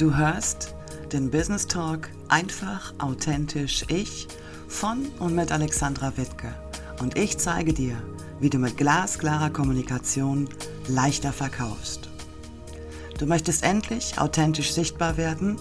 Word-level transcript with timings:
Du 0.00 0.16
hörst 0.16 0.74
den 1.12 1.30
Business 1.30 1.66
Talk 1.66 2.08
einfach, 2.28 2.94
authentisch 2.96 3.84
ich 3.88 4.28
von 4.66 5.04
und 5.18 5.34
mit 5.34 5.52
Alexandra 5.52 6.16
Wittke. 6.16 6.54
Und 7.02 7.18
ich 7.18 7.36
zeige 7.36 7.74
dir, 7.74 8.02
wie 8.40 8.48
du 8.48 8.56
mit 8.56 8.78
glasklarer 8.78 9.50
Kommunikation 9.50 10.48
leichter 10.88 11.34
verkaufst. 11.34 12.08
Du 13.18 13.26
möchtest 13.26 13.62
endlich 13.62 14.18
authentisch 14.18 14.72
sichtbar 14.72 15.18
werden, 15.18 15.58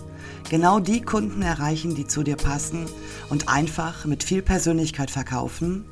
genau 0.49 0.79
die 0.79 1.01
Kunden 1.01 1.41
erreichen, 1.41 1.93
die 1.93 2.07
zu 2.07 2.23
dir 2.23 2.37
passen 2.37 2.85
und 3.27 3.49
einfach 3.49 4.05
mit 4.05 4.23
viel 4.23 4.41
Persönlichkeit 4.41 5.11
verkaufen 5.11 5.83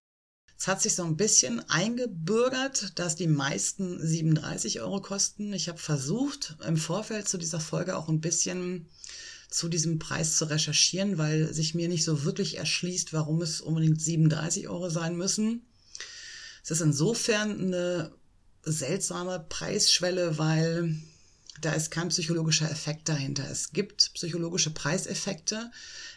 Es 0.57 0.69
hat 0.69 0.83
sich 0.83 0.95
so 0.95 1.03
ein 1.03 1.17
bisschen 1.17 1.61
eingebürgert, 1.71 2.99
dass 2.99 3.17
die 3.17 3.27
meisten 3.27 3.99
37 3.99 4.83
Euro 4.83 5.01
kosten. 5.01 5.55
Ich 5.55 5.71
habe 5.71 5.79
versucht, 5.79 6.59
im 6.65 6.77
Vorfeld 6.77 7.27
zu 7.27 7.39
dieser 7.39 7.59
Folge 7.59 7.97
auch 7.97 8.11
ein 8.11 8.21
bisschen 8.21 8.87
zu 9.49 9.69
diesem 9.69 9.99
Preis 9.99 10.37
zu 10.37 10.45
recherchieren, 10.45 11.17
weil 11.17 11.55
sich 11.55 11.75
mir 11.75 11.89
nicht 11.89 12.05
so 12.05 12.25
wirklich 12.25 12.59
erschließt, 12.59 13.15
warum 13.15 13.41
es 13.41 13.63
unbedingt 13.63 14.01
37 14.01 14.69
Euro 14.69 14.91
sein 14.91 15.17
müssen. 15.17 15.67
Es 16.65 16.71
ist 16.71 16.81
insofern 16.81 17.61
eine 17.61 18.11
seltsame 18.63 19.45
Preisschwelle, 19.51 20.39
weil 20.39 20.97
da 21.61 21.73
ist 21.73 21.91
kein 21.91 22.09
psychologischer 22.09 22.71
Effekt 22.71 23.07
dahinter. 23.07 23.47
Es 23.51 23.73
gibt 23.73 24.15
psychologische 24.15 24.71
Preiseffekte. 24.71 25.71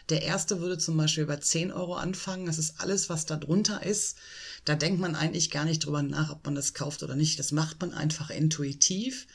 Der 0.08 0.22
erste 0.22 0.60
würde 0.60 0.78
zum 0.78 0.96
Beispiel 0.96 1.26
bei 1.26 1.36
10 1.36 1.70
Euro 1.70 1.96
anfangen. 1.96 2.46
Das 2.46 2.56
ist 2.56 2.80
alles, 2.80 3.10
was 3.10 3.26
da 3.26 3.36
drunter 3.36 3.84
ist. 3.84 4.16
Da 4.64 4.74
denkt 4.74 5.00
man 5.00 5.14
eigentlich 5.14 5.50
gar 5.50 5.66
nicht 5.66 5.84
drüber 5.84 6.02
nach, 6.02 6.30
ob 6.30 6.46
man 6.46 6.54
das 6.54 6.72
kauft 6.72 7.02
oder 7.02 7.14
nicht. 7.14 7.38
Das 7.38 7.52
macht 7.52 7.82
man 7.82 7.92
einfach 7.92 8.30
intuitiv. 8.30 9.26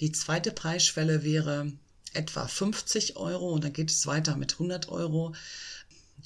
Die 0.00 0.12
zweite 0.12 0.50
Preisschwelle 0.50 1.24
wäre 1.24 1.72
etwa 2.14 2.48
50 2.48 3.16
Euro 3.16 3.52
und 3.52 3.64
dann 3.64 3.74
geht 3.74 3.90
es 3.90 4.06
weiter 4.06 4.36
mit 4.36 4.54
100 4.54 4.88
Euro. 4.88 5.34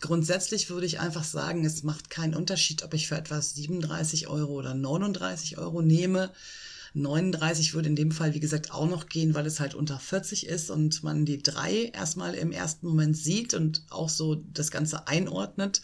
Grundsätzlich 0.00 0.70
würde 0.70 0.86
ich 0.86 1.00
einfach 1.00 1.24
sagen, 1.24 1.64
es 1.64 1.82
macht 1.82 2.10
keinen 2.10 2.34
Unterschied, 2.34 2.82
ob 2.84 2.94
ich 2.94 3.08
für 3.08 3.16
etwas 3.16 3.54
37 3.54 4.28
Euro 4.28 4.52
oder 4.52 4.74
39 4.74 5.58
Euro 5.58 5.82
nehme. 5.82 6.30
39 6.94 7.74
würde 7.74 7.88
in 7.88 7.96
dem 7.96 8.12
Fall, 8.12 8.34
wie 8.34 8.40
gesagt, 8.40 8.70
auch 8.70 8.88
noch 8.88 9.08
gehen, 9.08 9.34
weil 9.34 9.46
es 9.46 9.60
halt 9.60 9.74
unter 9.74 9.98
40 9.98 10.46
ist 10.46 10.70
und 10.70 11.02
man 11.02 11.24
die 11.24 11.42
drei 11.42 11.86
erstmal 11.86 12.34
im 12.34 12.52
ersten 12.52 12.86
Moment 12.86 13.16
sieht 13.16 13.54
und 13.54 13.82
auch 13.90 14.08
so 14.08 14.36
das 14.36 14.70
Ganze 14.70 15.06
einordnet. 15.08 15.82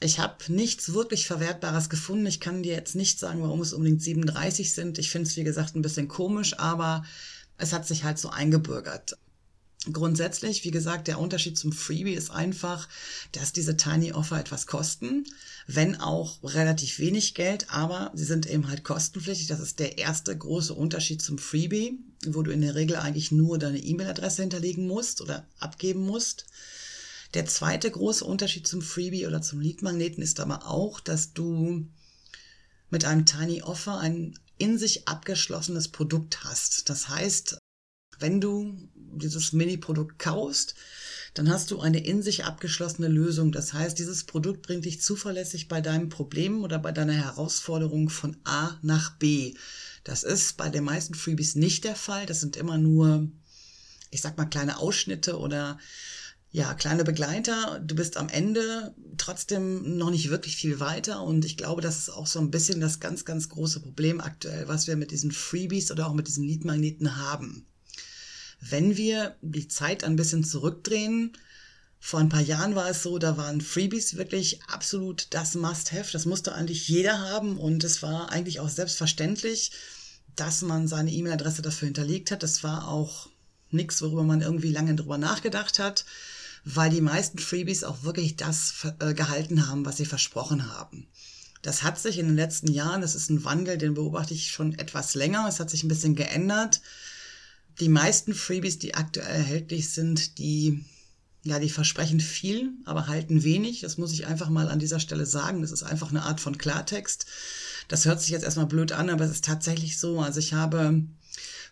Ich 0.00 0.18
habe 0.18 0.52
nichts 0.52 0.92
wirklich 0.94 1.26
Verwertbares 1.26 1.88
gefunden. 1.88 2.26
Ich 2.26 2.40
kann 2.40 2.62
dir 2.62 2.74
jetzt 2.74 2.96
nicht 2.96 3.20
sagen, 3.20 3.42
warum 3.42 3.60
es 3.60 3.72
unbedingt 3.72 4.02
37 4.02 4.72
sind. 4.74 4.98
Ich 4.98 5.10
finde 5.10 5.28
es, 5.28 5.36
wie 5.36 5.44
gesagt, 5.44 5.76
ein 5.76 5.82
bisschen 5.82 6.08
komisch, 6.08 6.58
aber 6.58 7.04
es 7.56 7.72
hat 7.72 7.86
sich 7.86 8.02
halt 8.02 8.18
so 8.18 8.28
eingebürgert. 8.28 9.16
Grundsätzlich, 9.90 10.62
wie 10.62 10.70
gesagt, 10.70 11.08
der 11.08 11.18
Unterschied 11.18 11.58
zum 11.58 11.72
Freebie 11.72 12.12
ist 12.12 12.30
einfach, 12.30 12.88
dass 13.32 13.52
diese 13.52 13.76
Tiny 13.76 14.12
Offer 14.12 14.38
etwas 14.38 14.68
kosten, 14.68 15.24
wenn 15.66 15.96
auch 15.96 16.38
relativ 16.44 17.00
wenig 17.00 17.34
Geld, 17.34 17.66
aber 17.68 18.12
sie 18.14 18.24
sind 18.24 18.46
eben 18.46 18.68
halt 18.68 18.84
kostenpflichtig. 18.84 19.48
Das 19.48 19.58
ist 19.58 19.80
der 19.80 19.98
erste 19.98 20.36
große 20.38 20.72
Unterschied 20.72 21.20
zum 21.20 21.36
Freebie, 21.36 21.98
wo 22.26 22.42
du 22.42 22.52
in 22.52 22.60
der 22.60 22.76
Regel 22.76 22.94
eigentlich 22.94 23.32
nur 23.32 23.58
deine 23.58 23.80
E-Mail-Adresse 23.80 24.42
hinterlegen 24.42 24.86
musst 24.86 25.20
oder 25.20 25.48
abgeben 25.58 26.06
musst. 26.06 26.46
Der 27.34 27.46
zweite 27.46 27.90
große 27.90 28.24
Unterschied 28.24 28.68
zum 28.68 28.82
Freebie 28.82 29.26
oder 29.26 29.42
zum 29.42 29.60
Lead-Magneten 29.60 30.22
ist 30.22 30.38
aber 30.38 30.68
auch, 30.68 31.00
dass 31.00 31.32
du 31.32 31.88
mit 32.90 33.04
einem 33.04 33.26
Tiny 33.26 33.62
Offer 33.62 33.98
ein 33.98 34.38
in 34.58 34.78
sich 34.78 35.08
abgeschlossenes 35.08 35.88
Produkt 35.88 36.44
hast. 36.44 36.88
Das 36.88 37.08
heißt, 37.08 37.58
wenn 38.18 38.40
du 38.40 38.76
dieses 38.94 39.52
Mini-Produkt 39.52 40.18
kaufst, 40.18 40.74
dann 41.34 41.50
hast 41.50 41.70
du 41.70 41.80
eine 41.80 42.04
in 42.04 42.22
sich 42.22 42.44
abgeschlossene 42.44 43.08
Lösung. 43.08 43.52
Das 43.52 43.72
heißt, 43.72 43.98
dieses 43.98 44.24
Produkt 44.24 44.62
bringt 44.62 44.84
dich 44.84 45.00
zuverlässig 45.00 45.68
bei 45.68 45.80
deinem 45.80 46.08
Problem 46.08 46.62
oder 46.62 46.78
bei 46.78 46.92
deiner 46.92 47.14
Herausforderung 47.14 48.10
von 48.10 48.36
A 48.44 48.78
nach 48.82 49.16
B. 49.16 49.54
Das 50.04 50.24
ist 50.24 50.56
bei 50.56 50.68
den 50.68 50.84
meisten 50.84 51.14
Freebies 51.14 51.54
nicht 51.54 51.84
der 51.84 51.96
Fall. 51.96 52.26
Das 52.26 52.40
sind 52.40 52.56
immer 52.56 52.76
nur, 52.76 53.28
ich 54.10 54.20
sag 54.20 54.36
mal, 54.36 54.46
kleine 54.46 54.78
Ausschnitte 54.78 55.38
oder 55.38 55.78
ja, 56.50 56.74
kleine 56.74 57.02
Begleiter. 57.02 57.80
Du 57.82 57.94
bist 57.94 58.18
am 58.18 58.28
Ende 58.28 58.94
trotzdem 59.16 59.96
noch 59.96 60.10
nicht 60.10 60.28
wirklich 60.28 60.56
viel 60.56 60.80
weiter. 60.80 61.22
Und 61.22 61.46
ich 61.46 61.56
glaube, 61.56 61.80
das 61.80 61.96
ist 61.96 62.10
auch 62.10 62.26
so 62.26 62.40
ein 62.40 62.50
bisschen 62.50 62.78
das 62.78 63.00
ganz, 63.00 63.24
ganz 63.24 63.48
große 63.48 63.80
Problem 63.80 64.20
aktuell, 64.20 64.68
was 64.68 64.86
wir 64.86 64.96
mit 64.96 65.12
diesen 65.12 65.32
Freebies 65.32 65.90
oder 65.90 66.06
auch 66.06 66.12
mit 66.12 66.28
diesen 66.28 66.44
Leadmagneten 66.44 67.16
haben. 67.16 67.66
Wenn 68.64 68.96
wir 68.96 69.34
die 69.42 69.66
Zeit 69.66 70.04
ein 70.04 70.14
bisschen 70.14 70.44
zurückdrehen, 70.44 71.36
vor 71.98 72.20
ein 72.20 72.28
paar 72.28 72.40
Jahren 72.40 72.76
war 72.76 72.88
es 72.88 73.02
so, 73.02 73.18
da 73.18 73.36
waren 73.36 73.60
Freebies 73.60 74.16
wirklich 74.16 74.62
absolut 74.68 75.26
das 75.30 75.56
Must-Have. 75.56 76.12
Das 76.12 76.26
musste 76.26 76.54
eigentlich 76.54 76.86
jeder 76.86 77.18
haben 77.18 77.58
und 77.58 77.82
es 77.82 78.02
war 78.02 78.30
eigentlich 78.30 78.60
auch 78.60 78.68
selbstverständlich, 78.68 79.72
dass 80.36 80.62
man 80.62 80.86
seine 80.86 81.10
E-Mail-Adresse 81.10 81.62
dafür 81.62 81.86
hinterlegt 81.86 82.30
hat. 82.30 82.44
Das 82.44 82.62
war 82.62 82.86
auch 82.86 83.28
nichts, 83.70 84.00
worüber 84.00 84.22
man 84.22 84.42
irgendwie 84.42 84.70
lange 84.70 84.94
drüber 84.94 85.18
nachgedacht 85.18 85.80
hat, 85.80 86.04
weil 86.64 86.90
die 86.90 87.00
meisten 87.00 87.38
Freebies 87.38 87.82
auch 87.82 88.04
wirklich 88.04 88.36
das 88.36 88.86
äh, 89.00 89.12
gehalten 89.12 89.66
haben, 89.66 89.84
was 89.84 89.96
sie 89.96 90.06
versprochen 90.06 90.72
haben. 90.72 91.08
Das 91.62 91.82
hat 91.82 91.98
sich 91.98 92.18
in 92.18 92.26
den 92.26 92.36
letzten 92.36 92.72
Jahren, 92.72 93.00
das 93.00 93.16
ist 93.16 93.28
ein 93.28 93.44
Wandel, 93.44 93.76
den 93.76 93.94
beobachte 93.94 94.34
ich 94.34 94.52
schon 94.52 94.78
etwas 94.78 95.14
länger. 95.14 95.46
Es 95.48 95.58
hat 95.58 95.70
sich 95.70 95.82
ein 95.82 95.88
bisschen 95.88 96.14
geändert 96.14 96.80
die 97.80 97.88
meisten 97.88 98.34
Freebies, 98.34 98.78
die 98.78 98.94
aktuell 98.94 99.26
erhältlich 99.26 99.90
sind, 99.90 100.38
die, 100.38 100.84
ja, 101.42 101.58
die 101.58 101.70
versprechen 101.70 102.20
viel, 102.20 102.70
aber 102.84 103.08
halten 103.08 103.42
wenig. 103.42 103.80
Das 103.80 103.98
muss 103.98 104.12
ich 104.12 104.26
einfach 104.26 104.48
mal 104.48 104.68
an 104.68 104.78
dieser 104.78 105.00
Stelle 105.00 105.26
sagen. 105.26 105.62
Das 105.62 105.72
ist 105.72 105.82
einfach 105.82 106.10
eine 106.10 106.22
Art 106.22 106.40
von 106.40 106.58
Klartext. 106.58 107.26
Das 107.88 108.04
hört 108.04 108.20
sich 108.20 108.30
jetzt 108.30 108.44
erstmal 108.44 108.66
blöd 108.66 108.92
an, 108.92 109.10
aber 109.10 109.24
es 109.24 109.32
ist 109.32 109.44
tatsächlich 109.44 109.98
so. 109.98 110.20
Also 110.20 110.38
ich 110.38 110.52
habe 110.52 111.02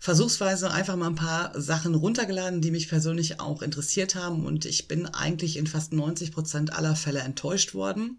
versuchsweise 0.00 0.70
einfach 0.70 0.96
mal 0.96 1.08
ein 1.08 1.14
paar 1.14 1.60
Sachen 1.60 1.94
runtergeladen, 1.94 2.62
die 2.62 2.70
mich 2.70 2.88
persönlich 2.88 3.38
auch 3.38 3.60
interessiert 3.60 4.14
haben 4.14 4.46
und 4.46 4.64
ich 4.64 4.88
bin 4.88 5.06
eigentlich 5.06 5.58
in 5.58 5.66
fast 5.66 5.92
90 5.92 6.32
Prozent 6.32 6.72
aller 6.72 6.96
Fälle 6.96 7.20
enttäuscht 7.20 7.74
worden. 7.74 8.18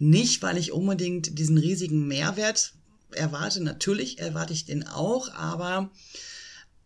Nicht, 0.00 0.42
weil 0.42 0.58
ich 0.58 0.72
unbedingt 0.72 1.38
diesen 1.38 1.58
riesigen 1.58 2.08
Mehrwert 2.08 2.72
erwarte. 3.12 3.62
Natürlich 3.62 4.18
erwarte 4.18 4.52
ich 4.52 4.64
den 4.64 4.86
auch, 4.86 5.32
aber 5.32 5.90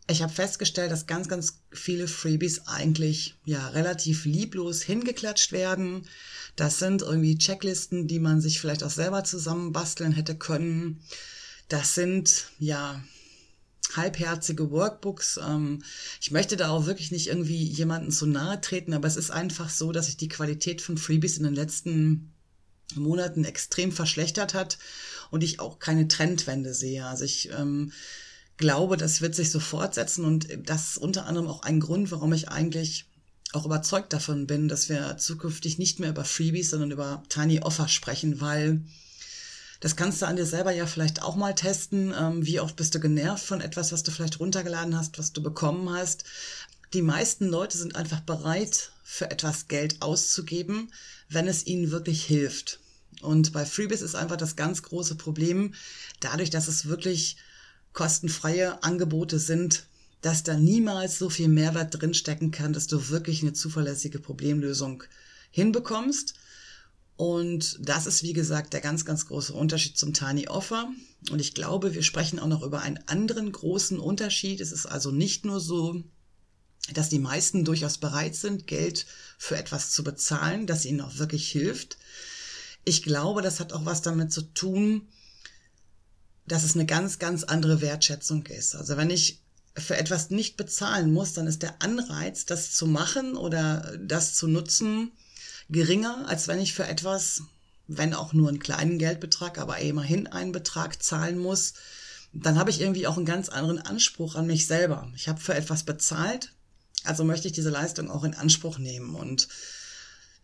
ich 0.09 0.23
habe 0.23 0.33
festgestellt, 0.33 0.93
dass 0.93 1.07
ganz, 1.07 1.29
ganz 1.29 1.61
viele 1.73 2.07
Freebies 2.07 2.67
eigentlich 2.67 3.35
ja 3.45 3.69
relativ 3.69 4.25
lieblos 4.25 4.83
hingeklatscht 4.83 5.53
werden. 5.53 6.07
Das 6.55 6.79
sind 6.79 7.03
irgendwie 7.03 7.39
Checklisten, 7.39 8.07
die 8.07 8.21
man 8.21 8.41
sich 8.41 8.61
vielleicht 8.61 8.85
auch 8.85 8.91
selber 8.91 9.25
zusammenbasteln 9.25 10.13
hätte 10.13 10.37
können. 10.37 11.01
Das 11.69 11.95
sind 11.95 12.47
ja 12.59 13.03
halbherzige 13.95 14.71
Workbooks. 14.71 15.41
Ähm, 15.43 15.83
ich 16.21 16.31
möchte 16.31 16.57
da 16.57 16.71
auch 16.71 16.87
wirklich 16.87 17.11
nicht 17.11 17.27
irgendwie 17.27 17.65
jemanden 17.65 18.13
zu 18.13 18.27
nahe 18.27 18.61
treten, 18.61 18.95
aber 18.95 19.09
es 19.09 19.17
ist 19.17 19.31
einfach 19.31 19.71
so, 19.71 19.91
dass 19.91 20.07
sich 20.07 20.17
die 20.17 20.29
Qualität 20.29 20.81
von 20.83 20.99
Freebies 20.99 21.37
in 21.39 21.45
den 21.45 21.55
letzten 21.55 22.33
Monaten 22.95 23.45
extrem 23.45 23.91
verschlechtert 23.91 24.55
hat 24.55 24.79
und 25.31 25.43
ich 25.43 25.59
auch 25.59 25.81
keine 25.81 26.07
Trendwende 26.07 26.75
sehe. 26.75 27.05
Also 27.05 27.25
ich 27.25 27.51
ähm, 27.51 27.93
glaube, 28.57 28.97
das 28.97 29.21
wird 29.21 29.35
sich 29.35 29.51
so 29.51 29.61
fortsetzen 29.61 30.25
und 30.25 30.49
das 30.65 30.91
ist 30.91 30.99
unter 30.99 31.27
anderem 31.27 31.49
auch 31.49 31.63
ein 31.63 31.81
Grund, 31.81 32.11
warum 32.11 32.33
ich 32.33 32.49
eigentlich 32.49 33.07
auch 33.53 33.65
überzeugt 33.65 34.13
davon 34.13 34.47
bin, 34.47 34.69
dass 34.69 34.89
wir 34.89 35.17
zukünftig 35.19 35.79
nicht 35.79 36.01
mehr 36.01 36.11
über 36.11 36.25
Freebies, 36.25 36.71
sondern 36.71 36.91
über 36.91 37.23
Tiny 37.29 37.61
Offer 37.61 37.89
sprechen, 37.89 38.41
weil 38.41 38.83
das 39.81 39.97
kannst 39.97 40.23
du 40.23 40.27
an 40.27 40.37
dir 40.37 40.47
selber 40.47 40.73
ja 40.73 40.87
vielleicht 40.87 41.23
auch 41.23 41.37
mal 41.37 41.55
testen. 41.55 42.15
Ähm, 42.19 42.45
wie 42.47 42.61
oft 42.61 42.77
bist 42.77 42.95
du 42.95 43.01
genervt 43.01 43.45
von 43.45 43.61
etwas, 43.61 43.93
was 43.93 44.03
du 44.03 44.11
vielleicht 44.11 44.41
runtergeladen 44.41 44.97
hast, 44.97 45.19
was 45.19 45.33
du 45.33 45.43
bekommen 45.43 45.91
hast? 45.91 46.25
Die 46.93 47.03
meisten 47.03 47.47
Leute 47.47 47.77
sind 47.77 47.95
einfach 47.95 48.21
bereit, 48.21 48.93
für 49.05 49.31
etwas 49.31 49.69
Geld 49.69 50.03
auszugeben, 50.03 50.93
wenn 51.29 51.47
es 51.47 51.67
ihnen 51.67 51.91
wirklich 51.91 52.25
hilft. 52.25 52.81
Und 53.21 53.53
bei 53.53 53.65
Freebies 53.65 54.03
ist 54.03 54.15
einfach 54.15 54.37
das 54.37 54.57
ganz 54.57 54.83
große 54.83 55.15
Problem, 55.15 55.75
dadurch, 56.21 56.51
dass 56.51 56.69
es 56.69 56.87
wirklich 56.87 57.37
kostenfreie 57.97 58.83
Angebote 58.83 59.39
sind, 59.39 59.87
dass 60.21 60.43
da 60.43 60.55
niemals 60.55 61.19
so 61.19 61.31
viel 61.31 61.49
Mehrwert 61.49 61.99
drinstecken 61.99 62.51
kann, 62.51 62.75
dass 62.75 62.87
du 62.89 63.09
wirklich 63.09 63.41
eine 63.41 63.55
zuverlässige 63.55 64.19
Problemlösung 64.19 65.03
hinbekommst. 65.51 66.35
Und 67.17 67.79
das 67.81 68.07
ist, 68.07 68.23
wie 68.23 68.35
gesagt, 68.35 68.75
der 68.75 68.83
ganz, 68.83 69.07
ganz 69.07 69.27
große 69.27 69.55
Unterschied 69.55 69.97
zum 69.97 70.13
Tiny 70.13 70.47
Offer. 70.47 70.91
Und 71.31 71.41
ich 71.41 71.55
glaube, 71.55 71.95
wir 71.95 72.03
sprechen 72.03 72.39
auch 72.39 72.49
noch 72.49 72.63
über 72.63 72.83
einen 72.83 73.01
anderen 73.07 73.51
großen 73.51 73.99
Unterschied. 73.99 74.61
Es 74.61 74.73
ist 74.73 74.85
also 74.85 75.11
nicht 75.11 75.47
nur 75.47 75.59
so, 75.59 76.05
dass 76.93 77.09
die 77.09 77.19
meisten 77.19 77.65
durchaus 77.65 77.97
bereit 77.97 78.35
sind, 78.35 78.67
Geld 78.67 79.07
für 79.39 79.57
etwas 79.57 79.93
zu 79.93 80.05
bezahlen, 80.05 80.67
das 80.67 80.85
ihnen 80.85 81.01
auch 81.01 81.17
wirklich 81.17 81.51
hilft. 81.51 81.97
Ich 82.85 83.03
glaube, 83.03 83.41
das 83.41 83.59
hat 83.59 83.73
auch 83.73 83.87
was 83.87 84.03
damit 84.03 84.35
zu 84.35 84.43
tun, 84.43 85.09
dass 86.47 86.65
es 86.65 86.75
eine 86.75 86.87
ganz, 86.87 87.19
ganz 87.19 87.45
andere 87.45 87.81
Wertschätzung 87.81 88.47
ist. 88.47 88.75
Also 88.75 88.97
wenn 88.97 89.11
ich 89.11 89.41
für 89.77 89.97
etwas 89.97 90.31
nicht 90.31 90.57
bezahlen 90.57 91.13
muss, 91.13 91.35
dann 91.35 91.47
ist 91.47 91.63
der 91.63 91.83
Anreiz, 91.83 92.47
das 92.47 92.73
zu 92.73 92.87
machen 92.87 93.37
oder 93.37 93.97
das 93.99 94.35
zu 94.35 94.49
nutzen, 94.49 95.13
geringer, 95.69 96.27
als 96.29 96.49
wenn 96.49 96.61
ich 96.61 96.73
für 96.73 96.87
etwas, 96.87 97.43
wenn 97.87 98.15
auch 98.15 98.33
nur 98.33 98.49
einen 98.49 98.59
kleinen 98.59 98.99
Geldbetrag, 98.99 99.59
aber 99.59 99.79
immerhin 99.79 100.27
einen 100.27 100.53
Betrag 100.53 101.03
zahlen 101.03 101.39
muss, 101.39 101.75
dann 102.33 102.59
habe 102.59 102.71
ich 102.71 102.81
irgendwie 102.81 103.07
auch 103.07 103.17
einen 103.17 103.27
ganz 103.27 103.49
anderen 103.49 103.81
Anspruch 103.81 104.35
an 104.35 104.47
mich 104.47 104.67
selber. 104.67 105.11
Ich 105.15 105.29
habe 105.29 105.41
für 105.41 105.55
etwas 105.55 105.83
bezahlt, 105.83 106.53
also 107.05 107.25
möchte 107.25 107.49
ich 107.49 107.53
diese 107.53 107.71
Leistung 107.71 108.11
auch 108.11 108.25
in 108.25 108.35
Anspruch 108.35 108.79
nehmen. 108.79 109.15
Und 109.15 109.49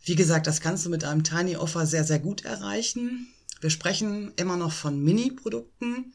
wie 0.03 0.15
gesagt, 0.15 0.47
das 0.47 0.61
kannst 0.61 0.85
du 0.85 0.89
mit 0.89 1.03
einem 1.03 1.23
Tiny 1.23 1.55
Offer 1.55 1.85
sehr, 1.85 2.03
sehr 2.03 2.19
gut 2.19 2.45
erreichen. 2.45 3.32
Wir 3.63 3.69
sprechen 3.69 4.33
immer 4.35 4.57
noch 4.57 4.73
von 4.73 5.01
Mini-Produkten. 5.01 6.11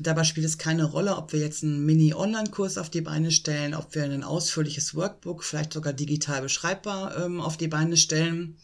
Dabei 0.00 0.24
spielt 0.24 0.46
es 0.46 0.58
keine 0.58 0.82
Rolle, 0.82 1.16
ob 1.16 1.32
wir 1.32 1.38
jetzt 1.38 1.62
einen 1.62 1.86
Mini-Online-Kurs 1.86 2.76
auf 2.76 2.90
die 2.90 3.02
Beine 3.02 3.30
stellen, 3.30 3.74
ob 3.74 3.94
wir 3.94 4.02
ein 4.02 4.24
ausführliches 4.24 4.96
Workbook, 4.96 5.44
vielleicht 5.44 5.72
sogar 5.72 5.92
digital 5.92 6.42
beschreibbar 6.42 7.16
ähm, 7.24 7.40
auf 7.40 7.56
die 7.56 7.68
Beine 7.68 7.96
stellen. 7.96 8.56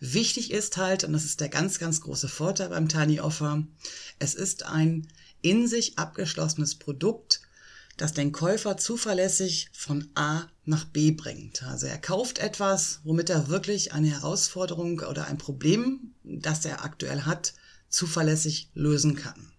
Wichtig 0.00 0.50
ist 0.50 0.78
halt, 0.78 1.04
und 1.04 1.12
das 1.12 1.24
ist 1.24 1.40
der 1.40 1.48
ganz, 1.48 1.78
ganz 1.78 2.00
große 2.00 2.26
Vorteil 2.26 2.70
beim 2.70 2.88
Tiny 2.88 3.20
Offer, 3.20 3.62
es 4.18 4.34
ist 4.34 4.66
ein 4.66 5.06
in 5.40 5.68
sich 5.68 5.96
abgeschlossenes 5.96 6.74
Produkt, 6.74 7.40
das 8.00 8.14
den 8.14 8.32
Käufer 8.32 8.78
zuverlässig 8.78 9.68
von 9.72 10.08
A 10.14 10.46
nach 10.64 10.86
B 10.86 11.10
bringt. 11.10 11.62
Also 11.64 11.86
er 11.86 11.98
kauft 11.98 12.38
etwas, 12.38 13.00
womit 13.04 13.28
er 13.28 13.48
wirklich 13.48 13.92
eine 13.92 14.08
Herausforderung 14.08 15.00
oder 15.00 15.26
ein 15.26 15.36
Problem, 15.36 16.14
das 16.22 16.64
er 16.64 16.82
aktuell 16.82 17.22
hat, 17.22 17.52
zuverlässig 17.90 18.70
lösen 18.72 19.16
kann. 19.16 19.52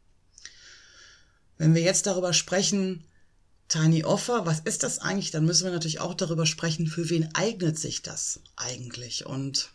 Wenn 1.60 1.76
wir 1.76 1.84
jetzt 1.84 2.08
darüber 2.08 2.34
sprechen, 2.34 3.04
Tiny 3.68 4.04
Offer, 4.04 4.48
was 4.48 4.62
ist 4.62 4.82
das 4.82 4.98
eigentlich? 4.98 5.30
Dann 5.30 5.46
müssen 5.46 5.66
wir 5.66 5.72
natürlich 5.72 6.00
auch 6.00 6.16
darüber 6.16 6.48
sprechen, 6.48 6.88
für 6.88 7.10
wen 7.12 7.36
eignet 7.36 7.78
sich 7.78 8.02
das 8.02 8.40
eigentlich? 8.56 9.28
Und 9.28 9.70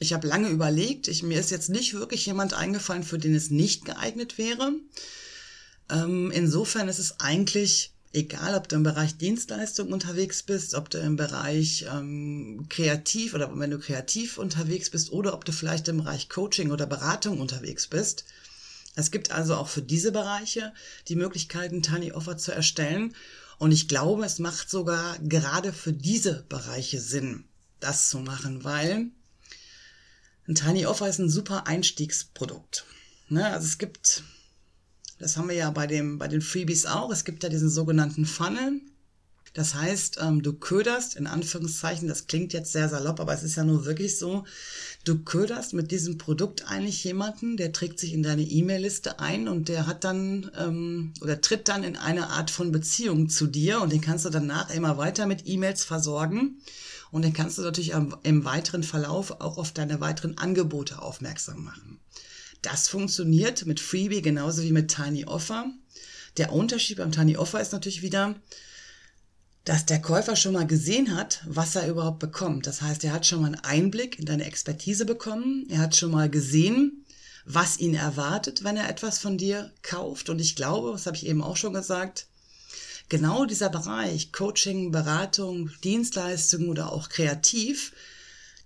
ich 0.00 0.12
habe 0.12 0.28
lange 0.28 0.50
überlegt, 0.50 1.08
ich, 1.08 1.22
mir 1.22 1.40
ist 1.40 1.50
jetzt 1.50 1.70
nicht 1.70 1.94
wirklich 1.94 2.26
jemand 2.26 2.52
eingefallen, 2.52 3.04
für 3.04 3.18
den 3.18 3.34
es 3.34 3.48
nicht 3.48 3.86
geeignet 3.86 4.36
wäre. 4.36 4.72
Ähm, 5.90 6.30
insofern 6.30 6.88
ist 6.88 6.98
es 6.98 7.20
eigentlich 7.20 7.92
egal, 8.12 8.54
ob 8.54 8.68
du 8.68 8.76
im 8.76 8.82
Bereich 8.82 9.16
Dienstleistung 9.16 9.92
unterwegs 9.92 10.42
bist, 10.42 10.74
ob 10.74 10.90
du 10.90 10.98
im 10.98 11.16
Bereich 11.16 11.86
ähm, 11.92 12.66
kreativ 12.68 13.34
oder 13.34 13.50
wenn 13.58 13.70
du 13.70 13.78
kreativ 13.78 14.38
unterwegs 14.38 14.90
bist 14.90 15.12
oder 15.12 15.34
ob 15.34 15.44
du 15.44 15.52
vielleicht 15.52 15.88
im 15.88 15.98
Bereich 15.98 16.28
Coaching 16.28 16.70
oder 16.70 16.86
Beratung 16.86 17.40
unterwegs 17.40 17.86
bist. 17.86 18.24
Es 18.94 19.10
gibt 19.10 19.30
also 19.30 19.54
auch 19.54 19.68
für 19.68 19.82
diese 19.82 20.10
Bereiche 20.10 20.72
die 21.08 21.16
Möglichkeiten, 21.16 21.82
Tiny 21.82 22.12
Offer 22.12 22.36
zu 22.36 22.52
erstellen. 22.52 23.14
Und 23.58 23.72
ich 23.72 23.88
glaube, 23.88 24.24
es 24.24 24.38
macht 24.38 24.70
sogar 24.70 25.18
gerade 25.20 25.72
für 25.72 25.92
diese 25.92 26.44
Bereiche 26.48 27.00
Sinn, 27.00 27.44
das 27.80 28.08
zu 28.08 28.18
machen, 28.18 28.64
weil 28.64 29.10
ein 30.48 30.54
Tiny 30.54 30.86
Offer 30.86 31.08
ist 31.08 31.18
ein 31.18 31.28
super 31.28 31.66
Einstiegsprodukt. 31.66 32.86
Ne? 33.28 33.46
Also 33.46 33.66
es 33.66 33.78
gibt, 33.78 34.24
das 35.18 35.36
haben 35.36 35.48
wir 35.48 35.56
ja 35.56 35.70
bei, 35.70 35.86
dem, 35.86 36.18
bei 36.18 36.28
den 36.28 36.40
Freebies 36.40 36.86
auch, 36.86 37.10
es 37.10 37.24
gibt 37.24 37.42
ja 37.42 37.48
diesen 37.48 37.70
sogenannten 37.70 38.24
Funnel. 38.24 38.80
Das 39.54 39.74
heißt, 39.74 40.18
ähm, 40.22 40.42
du 40.42 40.52
köderst, 40.52 41.16
in 41.16 41.26
Anführungszeichen, 41.26 42.06
das 42.06 42.26
klingt 42.26 42.52
jetzt 42.52 42.70
sehr 42.70 42.88
salopp, 42.88 43.18
aber 43.18 43.32
es 43.32 43.42
ist 43.42 43.56
ja 43.56 43.64
nur 43.64 43.86
wirklich 43.86 44.18
so, 44.18 44.44
du 45.04 45.18
köderst 45.24 45.72
mit 45.72 45.90
diesem 45.90 46.18
Produkt 46.18 46.70
eigentlich 46.70 47.02
jemanden, 47.02 47.56
der 47.56 47.72
trägt 47.72 47.98
sich 47.98 48.12
in 48.12 48.22
deine 48.22 48.42
E-Mail-Liste 48.42 49.20
ein 49.20 49.48
und 49.48 49.68
der 49.68 49.86
hat 49.86 50.04
dann 50.04 50.50
ähm, 50.56 51.12
oder 51.22 51.40
tritt 51.40 51.68
dann 51.68 51.82
in 51.82 51.96
eine 51.96 52.28
Art 52.28 52.50
von 52.50 52.72
Beziehung 52.72 53.30
zu 53.30 53.46
dir 53.46 53.80
und 53.80 53.90
den 53.90 54.00
kannst 54.00 54.26
du 54.26 54.30
danach 54.30 54.72
immer 54.72 54.98
weiter 54.98 55.26
mit 55.26 55.46
E-Mails 55.46 55.84
versorgen. 55.84 56.60
Und 57.10 57.22
den 57.22 57.32
kannst 57.32 57.56
du 57.56 57.62
natürlich 57.62 57.92
im 58.22 58.44
weiteren 58.44 58.82
Verlauf 58.82 59.40
auch 59.40 59.56
auf 59.56 59.72
deine 59.72 60.00
weiteren 60.00 60.36
Angebote 60.36 61.00
aufmerksam 61.00 61.64
machen. 61.64 62.00
Das 62.62 62.88
funktioniert 62.88 63.66
mit 63.66 63.80
Freebie 63.80 64.22
genauso 64.22 64.62
wie 64.62 64.72
mit 64.72 64.94
Tiny 64.94 65.24
Offer. 65.24 65.66
Der 66.36 66.52
Unterschied 66.52 66.98
beim 66.98 67.12
Tiny 67.12 67.36
Offer 67.36 67.60
ist 67.60 67.72
natürlich 67.72 68.02
wieder, 68.02 68.34
dass 69.64 69.86
der 69.86 70.00
Käufer 70.00 70.34
schon 70.34 70.54
mal 70.54 70.66
gesehen 70.66 71.14
hat, 71.14 71.42
was 71.46 71.76
er 71.76 71.88
überhaupt 71.88 72.20
bekommt. 72.20 72.66
Das 72.66 72.80
heißt, 72.80 73.04
er 73.04 73.12
hat 73.12 73.26
schon 73.26 73.42
mal 73.42 73.48
einen 73.48 73.64
Einblick 73.64 74.18
in 74.18 74.24
deine 74.24 74.44
Expertise 74.44 75.04
bekommen. 75.04 75.66
Er 75.68 75.78
hat 75.78 75.94
schon 75.94 76.10
mal 76.10 76.30
gesehen, 76.30 77.04
was 77.44 77.78
ihn 77.78 77.94
erwartet, 77.94 78.64
wenn 78.64 78.76
er 78.76 78.88
etwas 78.88 79.18
von 79.18 79.38
dir 79.38 79.70
kauft. 79.82 80.30
Und 80.30 80.40
ich 80.40 80.56
glaube, 80.56 80.92
das 80.92 81.06
habe 81.06 81.16
ich 81.16 81.26
eben 81.26 81.42
auch 81.42 81.56
schon 81.56 81.72
gesagt, 81.74 82.26
genau 83.08 83.44
dieser 83.44 83.68
Bereich 83.68 84.32
Coaching, 84.32 84.90
Beratung, 84.90 85.70
Dienstleistung 85.84 86.68
oder 86.68 86.92
auch 86.92 87.08
kreativ, 87.08 87.92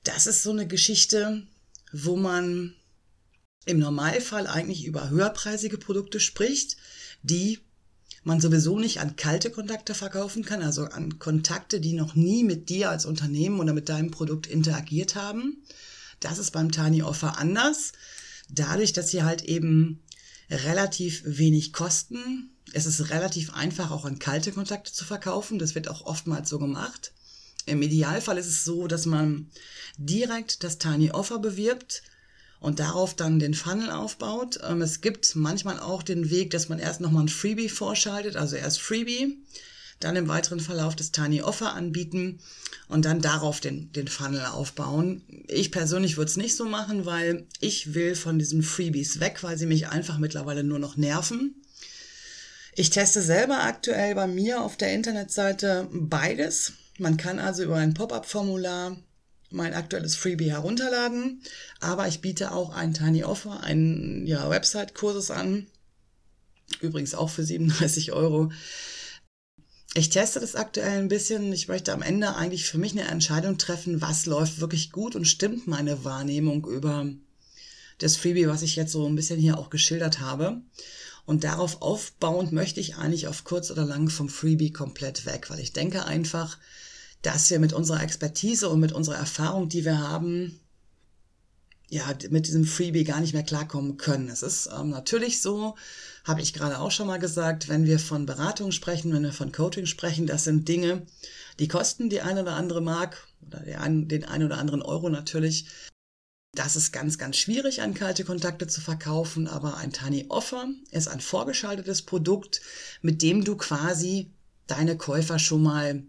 das 0.04 0.26
ist 0.26 0.42
so 0.42 0.50
eine 0.50 0.66
Geschichte, 0.66 1.46
wo 1.92 2.16
man 2.16 2.74
im 3.64 3.78
Normalfall 3.78 4.46
eigentlich 4.46 4.84
über 4.84 5.10
höherpreisige 5.10 5.78
Produkte 5.78 6.20
spricht, 6.20 6.76
die 7.22 7.60
man 8.24 8.40
sowieso 8.40 8.78
nicht 8.78 9.00
an 9.00 9.16
kalte 9.16 9.50
Kontakte 9.50 9.94
verkaufen 9.94 10.44
kann, 10.44 10.62
also 10.62 10.84
an 10.84 11.18
Kontakte, 11.18 11.80
die 11.80 11.92
noch 11.92 12.14
nie 12.14 12.44
mit 12.44 12.68
dir 12.68 12.90
als 12.90 13.04
Unternehmen 13.04 13.58
oder 13.58 13.72
mit 13.72 13.88
deinem 13.88 14.10
Produkt 14.10 14.46
interagiert 14.46 15.16
haben. 15.16 15.62
Das 16.20 16.38
ist 16.38 16.52
beim 16.52 16.70
Tiny 16.70 17.02
Offer 17.02 17.38
anders. 17.38 17.92
Dadurch, 18.48 18.92
dass 18.92 19.10
sie 19.10 19.24
halt 19.24 19.42
eben 19.42 20.02
relativ 20.50 21.22
wenig 21.24 21.72
kosten. 21.72 22.50
Es 22.72 22.86
ist 22.86 23.10
relativ 23.10 23.54
einfach, 23.54 23.90
auch 23.90 24.04
an 24.04 24.18
kalte 24.18 24.52
Kontakte 24.52 24.92
zu 24.92 25.04
verkaufen. 25.04 25.58
Das 25.58 25.74
wird 25.74 25.88
auch 25.88 26.06
oftmals 26.06 26.48
so 26.48 26.58
gemacht. 26.58 27.12
Im 27.66 27.82
Idealfall 27.82 28.38
ist 28.38 28.46
es 28.46 28.64
so, 28.64 28.86
dass 28.86 29.06
man 29.06 29.50
direkt 29.96 30.62
das 30.62 30.78
Tiny 30.78 31.10
Offer 31.10 31.38
bewirbt 31.38 32.02
und 32.62 32.78
darauf 32.78 33.14
dann 33.14 33.40
den 33.40 33.54
Funnel 33.54 33.90
aufbaut. 33.90 34.60
Ähm, 34.62 34.82
es 34.82 35.00
gibt 35.00 35.34
manchmal 35.34 35.80
auch 35.80 36.02
den 36.02 36.30
Weg, 36.30 36.50
dass 36.50 36.68
man 36.68 36.78
erst 36.78 37.00
nochmal 37.00 37.24
ein 37.24 37.28
Freebie 37.28 37.68
vorschaltet, 37.68 38.36
also 38.36 38.54
erst 38.54 38.80
Freebie, 38.80 39.36
dann 39.98 40.14
im 40.14 40.28
weiteren 40.28 40.60
Verlauf 40.60 40.94
das 40.94 41.10
Tiny 41.10 41.42
Offer 41.42 41.74
anbieten 41.74 42.38
und 42.88 43.04
dann 43.04 43.20
darauf 43.20 43.58
den, 43.58 43.92
den 43.92 44.06
Funnel 44.06 44.46
aufbauen. 44.46 45.22
Ich 45.48 45.72
persönlich 45.72 46.16
würde 46.16 46.30
es 46.30 46.36
nicht 46.36 46.56
so 46.56 46.64
machen, 46.64 47.04
weil 47.04 47.46
ich 47.58 47.94
will 47.94 48.14
von 48.14 48.38
diesen 48.38 48.62
Freebies 48.62 49.18
weg, 49.18 49.42
weil 49.42 49.58
sie 49.58 49.66
mich 49.66 49.88
einfach 49.88 50.18
mittlerweile 50.18 50.62
nur 50.62 50.78
noch 50.78 50.96
nerven. 50.96 51.56
Ich 52.74 52.90
teste 52.90 53.22
selber 53.22 53.64
aktuell 53.64 54.14
bei 54.14 54.28
mir 54.28 54.62
auf 54.62 54.76
der 54.76 54.94
Internetseite 54.94 55.88
beides. 55.92 56.74
Man 56.98 57.16
kann 57.16 57.40
also 57.40 57.64
über 57.64 57.76
ein 57.76 57.94
Pop-up-Formular 57.94 58.96
mein 59.52 59.74
aktuelles 59.74 60.16
Freebie 60.16 60.50
herunterladen, 60.50 61.42
aber 61.80 62.08
ich 62.08 62.20
biete 62.20 62.52
auch 62.52 62.70
ein 62.70 62.94
Tiny 62.94 63.24
Offer, 63.24 63.62
einen 63.62 64.26
ja, 64.26 64.48
Website-Kurses 64.48 65.30
an, 65.30 65.66
übrigens 66.80 67.14
auch 67.14 67.30
für 67.30 67.44
37 67.44 68.12
Euro. 68.12 68.50
Ich 69.94 70.08
teste 70.08 70.40
das 70.40 70.54
aktuell 70.54 71.00
ein 71.00 71.08
bisschen. 71.08 71.52
Ich 71.52 71.68
möchte 71.68 71.92
am 71.92 72.00
Ende 72.00 72.34
eigentlich 72.34 72.64
für 72.64 72.78
mich 72.78 72.92
eine 72.92 73.02
Entscheidung 73.08 73.58
treffen, 73.58 74.00
was 74.00 74.24
läuft 74.24 74.60
wirklich 74.60 74.90
gut 74.90 75.14
und 75.14 75.26
stimmt 75.26 75.66
meine 75.66 76.02
Wahrnehmung 76.04 76.66
über 76.66 77.06
das 77.98 78.16
Freebie, 78.16 78.48
was 78.48 78.62
ich 78.62 78.74
jetzt 78.74 78.92
so 78.92 79.06
ein 79.06 79.14
bisschen 79.14 79.38
hier 79.38 79.58
auch 79.58 79.68
geschildert 79.68 80.20
habe. 80.20 80.62
Und 81.24 81.44
darauf 81.44 81.82
aufbauend 81.82 82.52
möchte 82.52 82.80
ich 82.80 82.96
eigentlich 82.96 83.28
auf 83.28 83.44
kurz 83.44 83.70
oder 83.70 83.84
lang 83.84 84.08
vom 84.08 84.28
Freebie 84.28 84.72
komplett 84.72 85.26
weg, 85.26 85.50
weil 85.50 85.60
ich 85.60 85.72
denke 85.72 86.04
einfach, 86.04 86.58
dass 87.22 87.50
wir 87.50 87.58
mit 87.58 87.72
unserer 87.72 88.02
Expertise 88.02 88.68
und 88.68 88.80
mit 88.80 88.92
unserer 88.92 89.16
Erfahrung, 89.16 89.68
die 89.68 89.84
wir 89.84 89.98
haben, 89.98 90.58
ja, 91.88 92.06
mit 92.30 92.46
diesem 92.46 92.64
Freebie 92.64 93.04
gar 93.04 93.20
nicht 93.20 93.34
mehr 93.34 93.42
klarkommen 93.42 93.98
können. 93.98 94.28
Es 94.28 94.42
ist 94.42 94.68
ähm, 94.74 94.88
natürlich 94.88 95.42
so, 95.42 95.76
habe 96.24 96.40
ich 96.40 96.54
gerade 96.54 96.78
auch 96.78 96.90
schon 96.90 97.06
mal 97.06 97.18
gesagt, 97.18 97.68
wenn 97.68 97.84
wir 97.84 97.98
von 97.98 98.24
Beratung 98.24 98.72
sprechen, 98.72 99.12
wenn 99.12 99.24
wir 99.24 99.32
von 99.32 99.52
Coaching 99.52 99.84
sprechen, 99.84 100.26
das 100.26 100.44
sind 100.44 100.66
Dinge, 100.68 101.06
die 101.58 101.68
kosten 101.68 102.08
die 102.08 102.22
eine 102.22 102.42
oder 102.42 102.54
andere 102.54 102.80
Mark 102.80 103.28
oder 103.46 103.60
den 103.60 104.24
einen 104.24 104.44
oder 104.46 104.56
anderen 104.56 104.80
Euro 104.80 105.10
natürlich. 105.10 105.66
Das 106.54 106.76
ist 106.76 106.92
ganz, 106.92 107.18
ganz 107.18 107.36
schwierig, 107.36 107.82
an 107.82 107.92
kalte 107.92 108.24
Kontakte 108.24 108.66
zu 108.66 108.80
verkaufen, 108.80 109.46
aber 109.46 109.76
ein 109.76 109.92
Tiny 109.92 110.26
Offer 110.30 110.68
ist 110.90 111.08
ein 111.08 111.20
vorgeschaltetes 111.20 112.02
Produkt, 112.02 112.62
mit 113.02 113.20
dem 113.20 113.44
du 113.44 113.56
quasi 113.56 114.30
deine 114.66 114.96
Käufer 114.96 115.38
schon 115.38 115.62
mal 115.62 116.04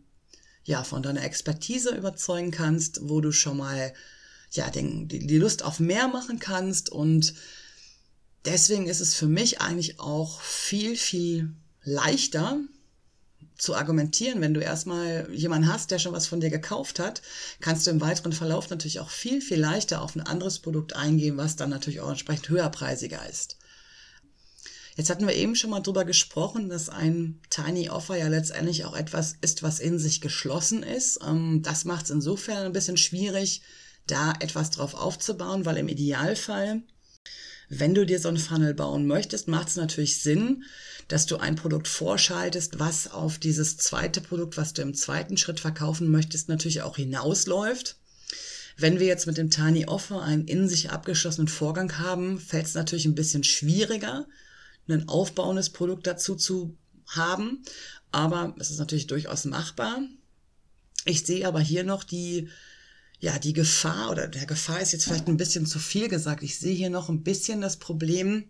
ja, 0.63 0.83
von 0.83 1.03
deiner 1.03 1.23
Expertise 1.23 1.95
überzeugen 1.95 2.51
kannst, 2.51 3.09
wo 3.09 3.21
du 3.21 3.31
schon 3.31 3.57
mal 3.57 3.93
ja, 4.51 4.69
den, 4.69 5.07
die, 5.07 5.25
die 5.25 5.37
Lust 5.37 5.63
auf 5.63 5.79
mehr 5.79 6.07
machen 6.07 6.39
kannst 6.39 6.89
und 6.89 7.33
deswegen 8.45 8.87
ist 8.87 9.01
es 9.01 9.15
für 9.15 9.27
mich 9.27 9.61
eigentlich 9.61 9.99
auch 9.99 10.41
viel, 10.41 10.95
viel 10.95 11.53
leichter, 11.83 12.59
zu 13.57 13.75
argumentieren. 13.75 14.41
Wenn 14.41 14.53
du 14.53 14.61
erstmal 14.61 15.27
jemanden 15.31 15.71
hast, 15.71 15.91
der 15.91 15.99
schon 15.99 16.13
was 16.13 16.27
von 16.27 16.41
dir 16.41 16.49
gekauft 16.49 16.99
hat, 16.99 17.21
kannst 17.61 17.87
du 17.87 17.91
im 17.91 18.01
weiteren 18.01 18.33
Verlauf 18.33 18.69
natürlich 18.69 18.99
auch 18.99 19.09
viel, 19.09 19.41
viel 19.41 19.59
leichter 19.59 20.01
auf 20.01 20.15
ein 20.15 20.21
anderes 20.21 20.59
Produkt 20.59 20.95
eingehen, 20.95 21.37
was 21.37 21.55
dann 21.55 21.69
natürlich 21.69 22.01
auch 22.01 22.09
entsprechend 22.09 22.49
höherpreisiger 22.49 23.27
ist. 23.29 23.57
Jetzt 24.95 25.09
hatten 25.09 25.27
wir 25.27 25.35
eben 25.35 25.55
schon 25.55 25.71
mal 25.71 25.79
drüber 25.79 26.05
gesprochen, 26.05 26.69
dass 26.69 26.89
ein 26.89 27.39
Tiny 27.49 27.89
Offer 27.89 28.15
ja 28.17 28.27
letztendlich 28.27 28.85
auch 28.85 28.95
etwas 28.95 29.35
ist, 29.41 29.63
was 29.63 29.79
in 29.79 29.97
sich 29.97 30.21
geschlossen 30.21 30.83
ist. 30.83 31.19
Ähm, 31.27 31.61
das 31.63 31.85
macht 31.85 32.05
es 32.05 32.11
insofern 32.11 32.65
ein 32.65 32.73
bisschen 32.73 32.97
schwierig, 32.97 33.61
da 34.05 34.33
etwas 34.39 34.69
drauf 34.69 34.93
aufzubauen, 34.93 35.65
weil 35.65 35.77
im 35.77 35.87
Idealfall, 35.87 36.83
wenn 37.69 37.95
du 37.95 38.05
dir 38.05 38.19
so 38.19 38.29
ein 38.29 38.37
Funnel 38.37 38.75
bauen 38.75 39.07
möchtest, 39.07 39.47
macht 39.47 39.69
es 39.69 39.77
natürlich 39.77 40.21
Sinn, 40.21 40.63
dass 41.07 41.25
du 41.25 41.37
ein 41.37 41.55
Produkt 41.55 41.87
vorschaltest, 41.87 42.79
was 42.79 43.09
auf 43.09 43.39
dieses 43.39 43.77
zweite 43.77 44.21
Produkt, 44.21 44.57
was 44.57 44.73
du 44.73 44.83
im 44.83 44.93
zweiten 44.93 45.37
Schritt 45.37 45.59
verkaufen 45.59 46.11
möchtest, 46.11 46.49
natürlich 46.49 46.83
auch 46.83 46.97
hinausläuft. 46.97 47.97
Wenn 48.77 48.99
wir 48.99 49.07
jetzt 49.07 49.27
mit 49.27 49.37
dem 49.37 49.49
Tiny 49.49 49.85
Offer 49.85 50.21
einen 50.21 50.47
in 50.47 50.67
sich 50.67 50.91
abgeschlossenen 50.91 51.47
Vorgang 51.47 51.99
haben, 51.99 52.39
fällt 52.39 52.65
es 52.65 52.73
natürlich 52.73 53.05
ein 53.05 53.15
bisschen 53.15 53.43
schwieriger, 53.43 54.27
ein 54.87 55.07
aufbauendes 55.07 55.69
Produkt 55.69 56.07
dazu 56.07 56.35
zu 56.35 56.75
haben. 57.07 57.63
Aber 58.11 58.55
es 58.59 58.69
ist 58.69 58.79
natürlich 58.79 59.07
durchaus 59.07 59.45
machbar. 59.45 60.01
Ich 61.05 61.25
sehe 61.25 61.47
aber 61.47 61.59
hier 61.59 61.83
noch 61.83 62.03
die, 62.03 62.49
ja, 63.19 63.39
die 63.39 63.53
Gefahr, 63.53 64.11
oder 64.11 64.27
der 64.27 64.45
Gefahr 64.45 64.81
ist 64.81 64.91
jetzt 64.91 65.05
vielleicht 65.05 65.27
ein 65.27 65.37
bisschen 65.37 65.65
zu 65.65 65.79
viel 65.79 66.07
gesagt. 66.07 66.43
Ich 66.43 66.59
sehe 66.59 66.75
hier 66.75 66.89
noch 66.89 67.09
ein 67.09 67.23
bisschen 67.23 67.61
das 67.61 67.77
Problem, 67.77 68.45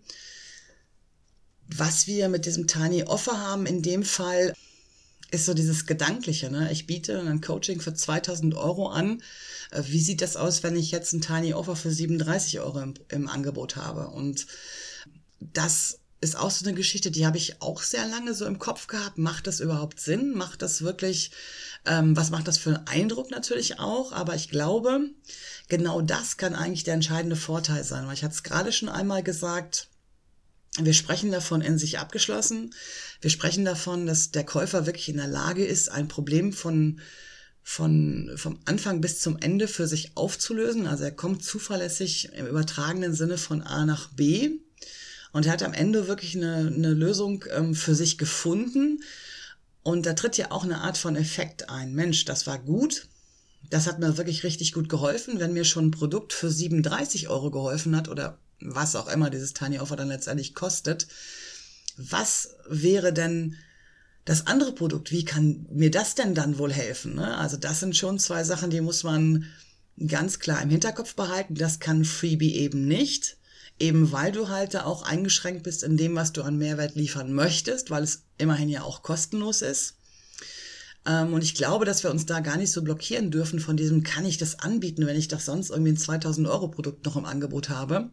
was 1.68 2.08
wir 2.08 2.30
mit 2.30 2.46
diesem 2.46 2.68
Tiny 2.68 3.04
Offer 3.04 3.40
haben, 3.40 3.66
in 3.66 3.82
dem 3.82 4.04
Fall 4.04 4.54
ist 5.32 5.46
so 5.46 5.56
dieses 5.56 5.88
Gedankliche. 5.88 6.52
Ne? 6.52 6.72
Ich 6.72 6.86
biete 6.86 7.20
ein 7.20 7.42
Coaching 7.42 7.82
für 7.82 7.94
2000 7.94 8.54
Euro 8.54 8.90
an. 8.90 9.24
Äh, 9.72 9.82
wie 9.88 10.00
sieht 10.00 10.22
das 10.22 10.36
aus, 10.36 10.62
wenn 10.62 10.76
ich 10.76 10.92
jetzt 10.92 11.14
ein 11.14 11.22
Tiny 11.22 11.54
Offer 11.54 11.76
für 11.76 11.92
37 11.92 12.60
Euro 12.60 12.80
im, 12.80 12.94
im 13.10 13.28
Angebot 13.28 13.76
habe? 13.76 14.10
Und 14.10 14.46
das 15.40 16.00
ist 16.24 16.36
auch 16.38 16.50
so 16.50 16.66
eine 16.66 16.76
Geschichte, 16.76 17.12
die 17.12 17.26
habe 17.26 17.38
ich 17.38 17.62
auch 17.62 17.82
sehr 17.82 18.08
lange 18.08 18.34
so 18.34 18.46
im 18.46 18.58
Kopf 18.58 18.88
gehabt. 18.88 19.18
Macht 19.18 19.46
das 19.46 19.60
überhaupt 19.60 20.00
Sinn? 20.00 20.34
Macht 20.34 20.62
das 20.62 20.82
wirklich, 20.82 21.32
ähm, 21.86 22.16
was 22.16 22.32
macht 22.32 22.48
das 22.48 22.58
für 22.58 22.70
einen 22.70 22.88
Eindruck 22.88 23.30
natürlich 23.30 23.80
auch? 23.80 24.14
Aber 24.14 24.34
ich 24.34 24.50
glaube, 24.50 25.10
genau 25.68 26.02
das 26.02 26.38
kann 26.38 26.56
eigentlich 26.56 26.84
der 26.84 26.96
entscheidende 26.96 27.36
Vorteil 27.36 27.84
sein, 27.84 28.08
weil 28.08 28.14
ich 28.14 28.24
hatte 28.24 28.34
es 28.34 28.44
gerade 28.44 28.72
schon 28.72 28.90
einmal 28.90 29.22
gesagt, 29.22 29.90
wir 30.80 30.94
sprechen 30.94 31.32
davon 31.32 31.62
in 31.62 31.78
sich 31.78 32.00
abgeschlossen. 32.00 32.74
Wir 33.22 33.30
sprechen 33.30 33.64
davon, 33.64 34.08
dass 34.08 34.32
der 34.32 34.44
Käufer 34.44 34.88
wirklich 34.88 35.10
in 35.10 35.18
der 35.18 35.28
Lage 35.28 35.64
ist, 35.64 35.90
ein 35.90 36.08
Problem 36.08 36.52
von, 36.52 37.00
von, 37.62 38.32
vom 38.38 38.60
Anfang 38.66 39.00
bis 39.00 39.20
zum 39.20 39.38
Ende 39.38 39.68
für 39.68 39.88
sich 39.88 40.18
aufzulösen. 40.18 40.88
Also 40.88 41.04
er 41.04 41.12
kommt 41.12 41.44
zuverlässig 41.44 42.30
im 42.34 42.48
übertragenen 42.48 43.14
Sinne 43.14 43.38
von 43.38 43.62
A 43.62 43.86
nach 43.86 44.10
B. 44.14 44.52
Und 45.34 45.46
er 45.46 45.52
hat 45.52 45.64
am 45.64 45.74
Ende 45.74 46.08
wirklich 46.08 46.38
eine, 46.38 46.72
eine 46.74 46.94
Lösung 46.94 47.44
ähm, 47.52 47.76
für 47.76 47.96
sich 47.96 48.18
gefunden. 48.18 49.04
Und 49.82 50.06
da 50.06 50.14
tritt 50.14 50.38
ja 50.38 50.52
auch 50.52 50.64
eine 50.64 50.82
Art 50.82 50.98
von 50.98 51.16
Effekt 51.18 51.70
ein. 51.70 51.94
Mensch, 51.94 52.24
das 52.24 52.48
war 52.48 52.60
gut. 52.60 53.08
Das 53.70 53.88
hat 53.88 54.00
mir 54.00 54.18
wirklich 54.18 54.44
richtig 54.44 54.72
gut 54.72 54.88
geholfen. 54.88 55.40
Wenn 55.40 55.54
mir 55.54 55.66
schon 55.66 55.88
ein 55.88 55.92
Produkt 55.92 56.34
für 56.34 56.50
37 56.50 57.28
Euro 57.28 57.52
geholfen 57.52 57.96
hat 57.96 58.08
oder 58.08 58.38
was 58.62 58.96
auch 58.96 59.08
immer 59.08 59.30
dieses 59.30 59.54
Tiny 59.54 59.80
Offer 59.80 59.96
dann 59.96 60.08
letztendlich 60.08 60.54
kostet. 60.54 61.08
Was 61.98 62.56
wäre 62.70 63.12
denn 63.12 63.56
das 64.26 64.48
andere 64.48 64.74
Produkt? 64.74 65.12
Wie 65.12 65.26
kann 65.26 65.66
mir 65.70 65.92
das 65.92 66.16
denn 66.16 66.34
dann 66.36 66.58
wohl 66.58 66.72
helfen? 66.72 67.16
Ne? 67.16 67.38
Also 67.38 67.58
das 67.58 67.80
sind 67.80 67.98
schon 67.98 68.20
zwei 68.20 68.44
Sachen, 68.44 68.70
die 68.70 68.82
muss 68.82 69.04
man 69.04 69.46
ganz 70.08 70.40
klar 70.40 70.62
im 70.62 70.70
Hinterkopf 70.70 71.16
behalten. 71.16 71.56
Das 71.56 71.80
kann 71.80 72.06
Freebie 72.06 72.56
eben 72.56 72.88
nicht. 72.88 73.38
Eben 73.80 74.12
weil 74.12 74.32
du 74.32 74.50
halt 74.50 74.74
da 74.74 74.86
auch 74.86 75.04
eingeschränkt 75.04 75.64
bist 75.64 75.84
in 75.84 75.98
dem, 75.98 76.16
was 76.16 76.32
du 76.32 76.44
an 76.44 76.58
Mehrwert 76.58 76.96
liefern 76.96 77.34
möchtest, 77.34 77.90
weil 77.90 78.04
es 78.04 78.24
immerhin 78.38 78.70
ja 78.70 78.84
auch 78.84 79.02
kostenlos 79.02 79.62
ist. 79.62 79.96
Ähm, 81.06 81.34
und 81.34 81.44
ich 81.44 81.56
glaube, 81.56 81.86
dass 81.86 82.04
wir 82.04 82.12
uns 82.12 82.26
da 82.26 82.40
gar 82.40 82.58
nicht 82.58 82.72
so 82.72 82.82
blockieren 82.82 83.32
dürfen 83.32 83.60
von 83.60 83.76
diesem, 83.76 84.04
kann 84.04 84.26
ich 84.26 84.38
das 84.38 84.60
anbieten, 84.60 85.06
wenn 85.06 85.18
ich 85.18 85.28
doch 85.28 85.40
sonst 85.40 85.70
irgendwie 85.70 85.92
ein 85.92 85.98
2000 85.98 86.48
Euro 86.48 86.70
Produkt 86.70 87.06
noch 87.06 87.18
im 87.18 87.26
Angebot 87.26 87.70
habe. 87.70 88.10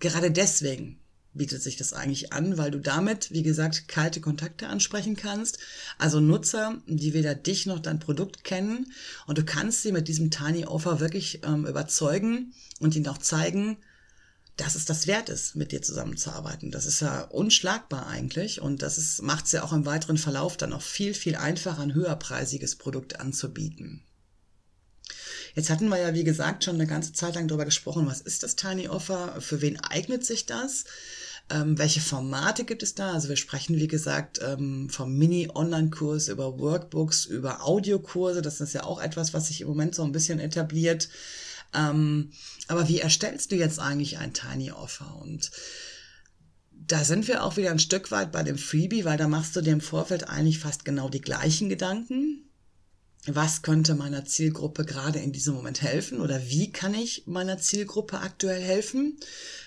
Gerade 0.00 0.30
deswegen 0.30 0.98
bietet 1.36 1.62
sich 1.62 1.76
das 1.76 1.92
eigentlich 1.92 2.32
an, 2.32 2.56
weil 2.56 2.70
du 2.70 2.80
damit, 2.80 3.30
wie 3.30 3.42
gesagt, 3.42 3.88
kalte 3.88 4.20
Kontakte 4.20 4.68
ansprechen 4.68 5.16
kannst. 5.16 5.58
Also 5.98 6.20
Nutzer, 6.20 6.78
die 6.86 7.14
weder 7.14 7.34
dich 7.34 7.66
noch 7.66 7.78
dein 7.78 8.00
Produkt 8.00 8.42
kennen. 8.44 8.92
Und 9.26 9.38
du 9.38 9.44
kannst 9.44 9.82
sie 9.82 9.92
mit 9.92 10.08
diesem 10.08 10.30
Tiny 10.30 10.64
Offer 10.64 11.00
wirklich 11.00 11.40
ähm, 11.44 11.66
überzeugen 11.66 12.54
und 12.80 12.96
ihnen 12.96 13.08
auch 13.08 13.18
zeigen, 13.18 13.76
dass 14.56 14.74
es 14.74 14.86
das 14.86 15.06
wert 15.06 15.28
ist, 15.28 15.54
mit 15.54 15.72
dir 15.72 15.82
zusammenzuarbeiten. 15.82 16.70
Das 16.70 16.86
ist 16.86 17.00
ja 17.00 17.22
unschlagbar 17.22 18.06
eigentlich 18.06 18.60
und 18.60 18.82
das 18.82 19.20
macht 19.20 19.46
es 19.46 19.52
ja 19.52 19.62
auch 19.62 19.72
im 19.72 19.84
weiteren 19.84 20.16
Verlauf 20.16 20.56
dann 20.56 20.72
auch 20.72 20.82
viel, 20.82 21.12
viel 21.12 21.36
einfacher, 21.36 21.82
ein 21.82 21.94
höherpreisiges 21.94 22.76
Produkt 22.76 23.20
anzubieten. 23.20 24.02
Jetzt 25.54 25.70
hatten 25.70 25.88
wir 25.88 25.98
ja, 25.98 26.14
wie 26.14 26.24
gesagt, 26.24 26.64
schon 26.64 26.74
eine 26.74 26.86
ganze 26.86 27.12
Zeit 27.12 27.34
lang 27.34 27.48
darüber 27.48 27.64
gesprochen, 27.64 28.06
was 28.06 28.20
ist 28.20 28.42
das 28.42 28.56
Tiny 28.56 28.88
Offer, 28.88 29.40
für 29.40 29.60
wen 29.62 29.80
eignet 29.80 30.24
sich 30.24 30.46
das, 30.46 30.84
ähm, 31.48 31.78
welche 31.78 32.00
Formate 32.00 32.64
gibt 32.64 32.82
es 32.82 32.94
da. 32.94 33.12
Also 33.12 33.28
wir 33.28 33.36
sprechen, 33.36 33.76
wie 33.76 33.88
gesagt, 33.88 34.40
ähm, 34.42 34.88
vom 34.90 35.16
Mini-Online-Kurs 35.16 36.28
über 36.28 36.58
Workbooks, 36.58 37.24
über 37.26 37.64
Audiokurse. 37.64 38.42
Das 38.42 38.60
ist 38.60 38.72
ja 38.72 38.84
auch 38.84 39.00
etwas, 39.00 39.32
was 39.32 39.46
sich 39.46 39.60
im 39.60 39.68
Moment 39.68 39.94
so 39.94 40.02
ein 40.02 40.12
bisschen 40.12 40.40
etabliert. 40.40 41.08
Ähm, 41.74 42.32
aber 42.68 42.88
wie 42.88 43.00
erstellst 43.00 43.52
du 43.52 43.56
jetzt 43.56 43.78
eigentlich 43.78 44.18
ein 44.18 44.32
Tiny 44.32 44.70
Offer? 44.70 45.18
Und 45.20 45.50
da 46.72 47.04
sind 47.04 47.26
wir 47.28 47.42
auch 47.42 47.56
wieder 47.56 47.70
ein 47.70 47.78
Stück 47.78 48.10
weit 48.10 48.32
bei 48.32 48.42
dem 48.42 48.58
Freebie, 48.58 49.04
weil 49.04 49.18
da 49.18 49.28
machst 49.28 49.56
du 49.56 49.60
dir 49.60 49.72
im 49.72 49.80
Vorfeld 49.80 50.28
eigentlich 50.28 50.58
fast 50.58 50.84
genau 50.84 51.08
die 51.08 51.20
gleichen 51.20 51.68
Gedanken. 51.68 52.42
Was 53.26 53.62
könnte 53.62 53.96
meiner 53.96 54.24
Zielgruppe 54.24 54.84
gerade 54.84 55.18
in 55.18 55.32
diesem 55.32 55.54
Moment 55.54 55.82
helfen 55.82 56.20
oder 56.20 56.40
wie 56.48 56.70
kann 56.70 56.94
ich 56.94 57.24
meiner 57.26 57.58
Zielgruppe 57.58 58.20
aktuell 58.20 58.62
helfen? 58.62 59.18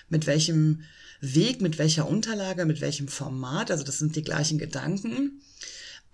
Mit 0.08 0.26
welchem 0.26 0.84
Weg, 1.20 1.60
mit 1.60 1.76
welcher 1.76 2.08
Unterlage, 2.08 2.64
mit 2.64 2.80
welchem 2.80 3.08
Format? 3.08 3.70
Also 3.70 3.84
das 3.84 3.98
sind 3.98 4.16
die 4.16 4.22
gleichen 4.22 4.58
Gedanken. 4.58 5.42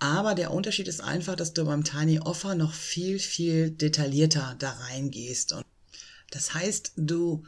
Aber 0.00 0.35
der 0.35 0.50
Unterschied 0.50 0.88
ist 0.88 1.00
einfach, 1.00 1.37
dass 1.37 1.55
du 1.55 1.64
beim 1.64 1.85
Tiny 1.85 2.19
Offer 2.19 2.57
noch 2.57 2.75
viel, 2.75 3.21
viel 3.21 3.71
detaillierter 3.71 4.57
da 4.59 4.71
reingehst. 4.73 5.52
Und 5.52 5.64
das 6.30 6.54
heißt, 6.54 6.92
du 6.97 7.45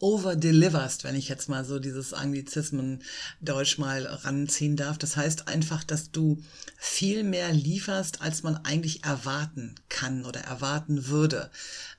overdeliverst, 0.00 1.04
wenn 1.04 1.16
ich 1.16 1.28
jetzt 1.28 1.48
mal 1.48 1.64
so 1.64 1.78
dieses 1.78 2.12
Anglizismen 2.12 3.02
Deutsch 3.40 3.78
mal 3.78 4.04
ranziehen 4.06 4.76
darf. 4.76 4.98
Das 4.98 5.16
heißt 5.16 5.48
einfach, 5.48 5.82
dass 5.82 6.10
du 6.12 6.40
viel 6.76 7.24
mehr 7.24 7.52
lieferst, 7.52 8.22
als 8.22 8.42
man 8.42 8.56
eigentlich 8.58 9.04
erwarten 9.04 9.74
kann 9.88 10.24
oder 10.24 10.40
erwarten 10.40 11.08
würde. 11.08 11.50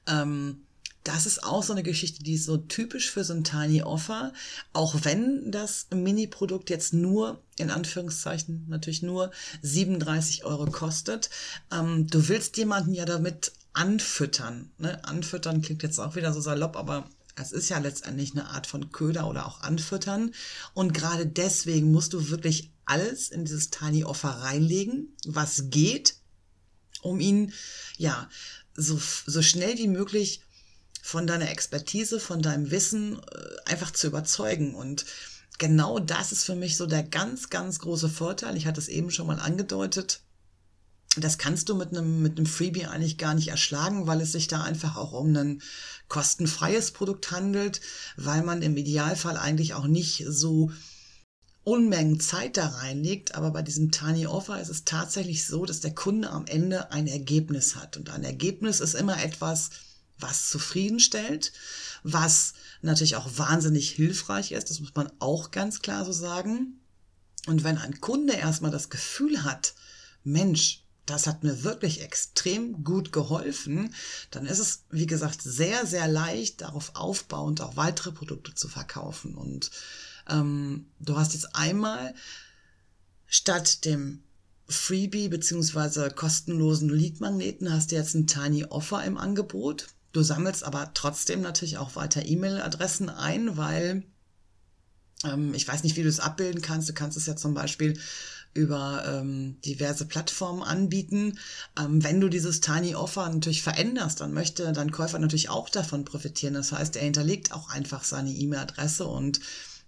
Ähm, 0.08 0.62
das 1.04 1.26
ist 1.26 1.44
auch 1.44 1.64
so 1.64 1.74
eine 1.74 1.84
Geschichte, 1.84 2.24
die 2.24 2.36
ist 2.36 2.46
so 2.46 2.58
typisch 2.58 3.10
für 3.10 3.24
so 3.24 3.34
ein 3.34 3.44
Tiny 3.44 3.82
Offer. 3.82 4.34
Auch 4.74 4.96
wenn 5.04 5.52
das 5.52 5.88
Mini-Produkt 5.94 6.70
jetzt 6.70 6.94
nur, 6.94 7.42
in 7.58 7.72
Anführungszeichen, 7.72 8.66
natürlich 8.68 9.02
nur 9.02 9.32
37 9.62 10.46
Euro 10.46 10.66
kostet. 10.66 11.30
Ähm, 11.72 12.08
du 12.08 12.28
willst 12.28 12.58
jemanden 12.58 12.94
ja 12.94 13.06
damit 13.06 13.54
anfüttern. 13.80 14.72
Ne? 14.78 15.04
Anfüttern 15.06 15.62
klingt 15.62 15.84
jetzt 15.84 16.00
auch 16.00 16.16
wieder 16.18 16.34
so 16.34 16.42
salopp, 16.42 16.76
aber 16.76 17.10
es 17.36 17.54
ist 17.54 17.70
ja 17.70 17.78
letztendlich 17.78 18.34
eine 18.34 18.50
Art 18.50 18.68
von 18.68 18.92
Köder 18.92 19.28
oder 19.28 19.48
auch 19.48 19.62
Anfüttern. 19.62 20.34
Und 20.74 20.94
gerade 20.94 21.26
deswegen 21.26 21.90
musst 21.90 22.12
du 22.12 22.30
wirklich 22.30 22.74
alles 22.86 23.30
in 23.30 23.46
dieses 23.46 23.70
Tiny 23.70 24.04
Offer 24.04 24.30
reinlegen, 24.30 25.16
was 25.26 25.70
geht, 25.70 26.16
um 27.02 27.22
ihn, 27.22 27.54
ja, 27.98 28.30
so, 28.76 29.00
so 29.26 29.42
schnell 29.42 29.78
wie 29.78 29.88
möglich 29.88 30.42
von 31.02 31.26
deiner 31.26 31.50
Expertise, 31.50 32.20
von 32.20 32.42
deinem 32.42 32.72
Wissen 32.72 33.18
äh, 33.18 33.72
einfach 33.72 33.92
zu 33.92 34.08
überzeugen. 34.08 34.76
Und 34.76 35.06
genau 35.58 36.00
das 36.00 36.34
ist 36.34 36.44
für 36.44 36.56
mich 36.56 36.76
so 36.76 36.86
der 36.86 37.04
ganz, 37.04 37.50
ganz 37.50 37.80
große 37.80 38.10
Vorteil. 38.10 38.58
Ich 38.58 38.68
hatte 38.68 38.82
es 38.82 38.90
eben 38.90 39.10
schon 39.10 39.28
mal 39.28 39.40
angedeutet. 39.40 40.20
Das 41.20 41.38
kannst 41.38 41.70
du 41.70 41.76
mit 41.76 41.90
einem, 41.90 42.22
mit 42.22 42.38
einem 42.38 42.46
Freebie 42.46 42.86
eigentlich 42.86 43.18
gar 43.18 43.34
nicht 43.34 43.50
erschlagen, 43.50 44.08
weil 44.08 44.22
es 44.22 44.32
sich 44.32 44.48
da 44.48 44.64
einfach 44.64 44.98
auch 44.98 45.14
um 45.14 45.36
ein 45.36 45.62
kostenfreies 46.08 46.92
Produkt 46.92 47.32
handelt, 47.32 47.82
weil 48.18 48.44
man 48.44 48.62
im 48.62 48.78
Idealfall 48.78 49.38
eigentlich 49.38 49.74
auch 49.74 49.88
nicht 49.88 50.26
so 50.28 50.72
Unmengen 51.64 52.20
Zeit 52.20 52.58
da 52.58 52.68
reinlegt, 52.68 53.36
aber 53.36 53.52
bei 53.52 53.62
diesem 53.62 53.92
Tiny 53.92 54.26
Offer 54.26 54.60
ist 54.60 54.70
es 54.70 54.86
tatsächlich 54.86 55.46
so, 55.46 55.66
dass 55.66 55.82
der 55.82 55.94
Kunde 55.94 56.30
am 56.32 56.48
Ende 56.48 56.92
ein 56.92 57.06
Ergebnis 57.06 57.76
hat. 57.76 57.98
Und 57.98 58.10
ein 58.10 58.24
Ergebnis 58.24 58.80
ist 58.80 58.96
immer 58.96 59.22
etwas, 59.24 59.70
was 60.18 60.50
zufriedenstellt, 60.50 61.54
was 62.04 62.54
natürlich 62.82 63.16
auch 63.16 63.30
wahnsinnig 63.38 63.92
hilfreich 63.92 64.52
ist, 64.52 64.70
das 64.70 64.80
muss 64.80 64.96
man 64.96 65.12
auch 65.20 65.52
ganz 65.52 65.82
klar 65.82 66.06
so 66.06 66.12
sagen. 66.12 66.80
Und 67.46 67.64
wenn 67.64 67.78
ein 67.78 68.02
Kunde 68.02 68.34
erstmal 68.34 68.72
das 68.72 68.90
Gefühl 68.90 69.44
hat, 69.44 69.74
Mensch, 70.24 70.84
das 71.10 71.28
hat 71.28 71.44
mir 71.44 71.64
wirklich 71.64 72.02
extrem 72.02 72.84
gut 72.84 73.12
geholfen, 73.12 73.94
dann 74.32 74.46
ist 74.46 74.60
es, 74.60 74.84
wie 74.90 75.06
gesagt, 75.06 75.42
sehr, 75.42 75.86
sehr 75.86 76.08
leicht, 76.08 76.62
darauf 76.62 76.96
aufbauend 76.96 77.62
auch 77.62 77.76
weitere 77.76 78.12
Produkte 78.12 78.54
zu 78.54 78.68
verkaufen. 78.68 79.36
Und 79.36 79.72
ähm, 80.28 80.88
du 81.00 81.18
hast 81.18 81.34
jetzt 81.34 81.56
einmal 81.56 82.14
statt 83.28 83.86
dem 83.86 84.24
Freebie 84.68 85.30
beziehungsweise 85.30 86.12
kostenlosen 86.12 86.90
Lead-Magneten 86.90 87.74
hast 87.74 87.92
du 87.92 87.96
jetzt 87.96 88.14
ein 88.14 88.28
Tiny 88.28 88.66
Offer 88.66 89.04
im 89.04 89.18
Angebot. 89.18 89.88
Du 90.12 90.22
sammelst 90.22 90.64
aber 90.64 90.92
trotzdem 90.94 91.42
natürlich 91.42 91.78
auch 91.78 91.96
weiter 91.96 92.26
E-Mail-Adressen 92.26 93.10
ein, 93.10 93.58
weil 93.58 94.04
ähm, 95.24 95.54
ich 95.54 95.68
weiß 95.68 95.84
nicht, 95.84 95.96
wie 95.96 96.04
du 96.04 96.10
es 96.10 96.20
abbilden 96.20 96.62
kannst. 96.62 96.90
Du 96.90 96.94
kannst 96.94 97.18
es 97.18 97.26
ja 97.26 97.36
zum 97.36 97.54
Beispiel 97.54 98.00
über 98.54 99.04
ähm, 99.06 99.60
diverse 99.62 100.06
Plattformen 100.06 100.64
anbieten. 100.64 101.38
Ähm, 101.80 102.04
wenn 102.04 102.20
du 102.20 102.30
dieses 102.30 102.62
Tiny 102.62 102.96
Offer 102.96 103.30
natürlich 103.30 103.62
veränderst, 103.62 104.22
dann 104.22 104.34
möchte 104.34 104.72
dein 104.74 104.92
Käufer 104.92 105.20
natürlich 105.20 105.50
auch 105.50 105.70
davon 105.70 106.06
profitieren. 106.06 106.56
Das 106.56 106.72
heißt, 106.72 106.96
er 106.96 107.04
hinterlegt 107.04 107.52
auch 107.52 107.70
einfach 107.70 108.04
seine 108.04 108.32
E-Mail-Adresse 108.32 109.06
und 109.06 109.40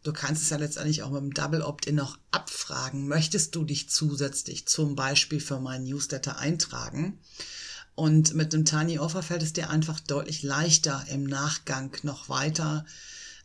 du 0.03 0.13
kannst 0.13 0.43
es 0.43 0.49
ja 0.49 0.57
letztendlich 0.57 1.03
auch 1.03 1.11
mit 1.11 1.21
dem 1.21 1.33
Double 1.33 1.63
Opt-in 1.63 1.95
noch 1.95 2.17
abfragen. 2.31 3.07
Möchtest 3.07 3.55
du 3.55 3.63
dich 3.63 3.89
zusätzlich 3.89 4.67
zum 4.67 4.95
Beispiel 4.95 5.39
für 5.39 5.59
meinen 5.59 5.85
Newsletter 5.85 6.37
eintragen? 6.37 7.19
Und 7.95 8.33
mit 8.35 8.53
dem 8.53 8.65
Tiny 8.65 8.99
Offer 8.99 9.21
fällt 9.21 9.43
es 9.43 9.53
dir 9.53 9.69
einfach 9.69 9.99
deutlich 9.99 10.43
leichter, 10.43 11.05
im 11.09 11.23
Nachgang 11.23 11.91
noch 12.03 12.29
weiter 12.29 12.85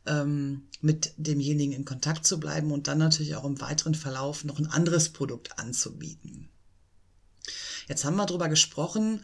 ähm, 0.06 0.68
mit 0.80 1.12
demjenigen 1.16 1.72
in 1.72 1.84
Kontakt 1.84 2.26
zu 2.26 2.38
bleiben 2.38 2.72
und 2.72 2.88
dann 2.88 2.98
natürlich 2.98 3.34
auch 3.34 3.44
im 3.44 3.60
weiteren 3.60 3.94
Verlauf 3.94 4.44
noch 4.44 4.58
ein 4.58 4.66
anderes 4.66 5.10
Produkt 5.10 5.58
anzubieten. 5.58 6.48
Jetzt 7.88 8.04
haben 8.04 8.16
wir 8.16 8.26
darüber 8.26 8.48
gesprochen, 8.48 9.22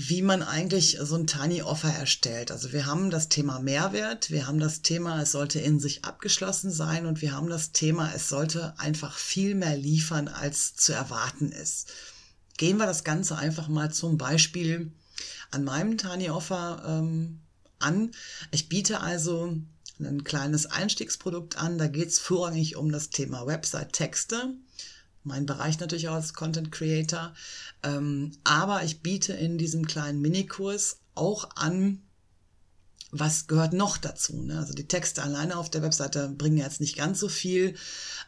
wie 0.00 0.22
man 0.22 0.42
eigentlich 0.42 0.96
so 1.00 1.16
ein 1.16 1.26
Tiny 1.26 1.62
Offer 1.62 1.90
erstellt. 1.90 2.52
Also 2.52 2.72
wir 2.72 2.86
haben 2.86 3.10
das 3.10 3.28
Thema 3.28 3.58
Mehrwert, 3.58 4.30
wir 4.30 4.46
haben 4.46 4.60
das 4.60 4.82
Thema, 4.82 5.20
es 5.22 5.32
sollte 5.32 5.58
in 5.58 5.80
sich 5.80 6.04
abgeschlossen 6.04 6.70
sein 6.70 7.04
und 7.04 7.20
wir 7.20 7.32
haben 7.32 7.48
das 7.48 7.72
Thema, 7.72 8.12
es 8.14 8.28
sollte 8.28 8.78
einfach 8.78 9.18
viel 9.18 9.56
mehr 9.56 9.76
liefern, 9.76 10.28
als 10.28 10.76
zu 10.76 10.92
erwarten 10.92 11.50
ist. 11.50 11.92
Gehen 12.58 12.76
wir 12.76 12.86
das 12.86 13.02
Ganze 13.02 13.36
einfach 13.38 13.66
mal 13.66 13.92
zum 13.92 14.18
Beispiel 14.18 14.92
an 15.50 15.64
meinem 15.64 15.98
Tiny 15.98 16.30
Offer 16.30 16.82
ähm, 16.86 17.40
an. 17.78 18.12
Ich 18.50 18.68
biete 18.68 19.00
also 19.00 19.56
ein 20.00 20.24
kleines 20.24 20.66
Einstiegsprodukt 20.66 21.58
an. 21.58 21.78
Da 21.78 21.88
geht 21.88 22.08
es 22.08 22.18
vorrangig 22.18 22.76
um 22.76 22.90
das 22.92 23.10
Thema 23.10 23.46
Website-Texte. 23.46 24.54
Mein 25.24 25.46
Bereich 25.46 25.78
natürlich 25.80 26.08
auch 26.08 26.14
als 26.14 26.34
Content 26.34 26.72
Creator. 26.72 27.34
Ähm, 27.82 28.32
aber 28.44 28.84
ich 28.84 29.02
biete 29.02 29.32
in 29.32 29.58
diesem 29.58 29.86
kleinen 29.86 30.20
Minikurs 30.20 31.00
auch 31.14 31.50
an 31.56 32.02
was 33.10 33.46
gehört 33.46 33.72
noch 33.72 33.96
dazu? 33.96 34.42
Ne? 34.42 34.58
Also 34.58 34.74
die 34.74 34.86
Texte 34.86 35.22
alleine 35.22 35.56
auf 35.56 35.70
der 35.70 35.82
Webseite 35.82 36.28
bringen 36.28 36.58
jetzt 36.58 36.80
nicht 36.80 36.96
ganz 36.96 37.18
so 37.18 37.28
viel. 37.28 37.74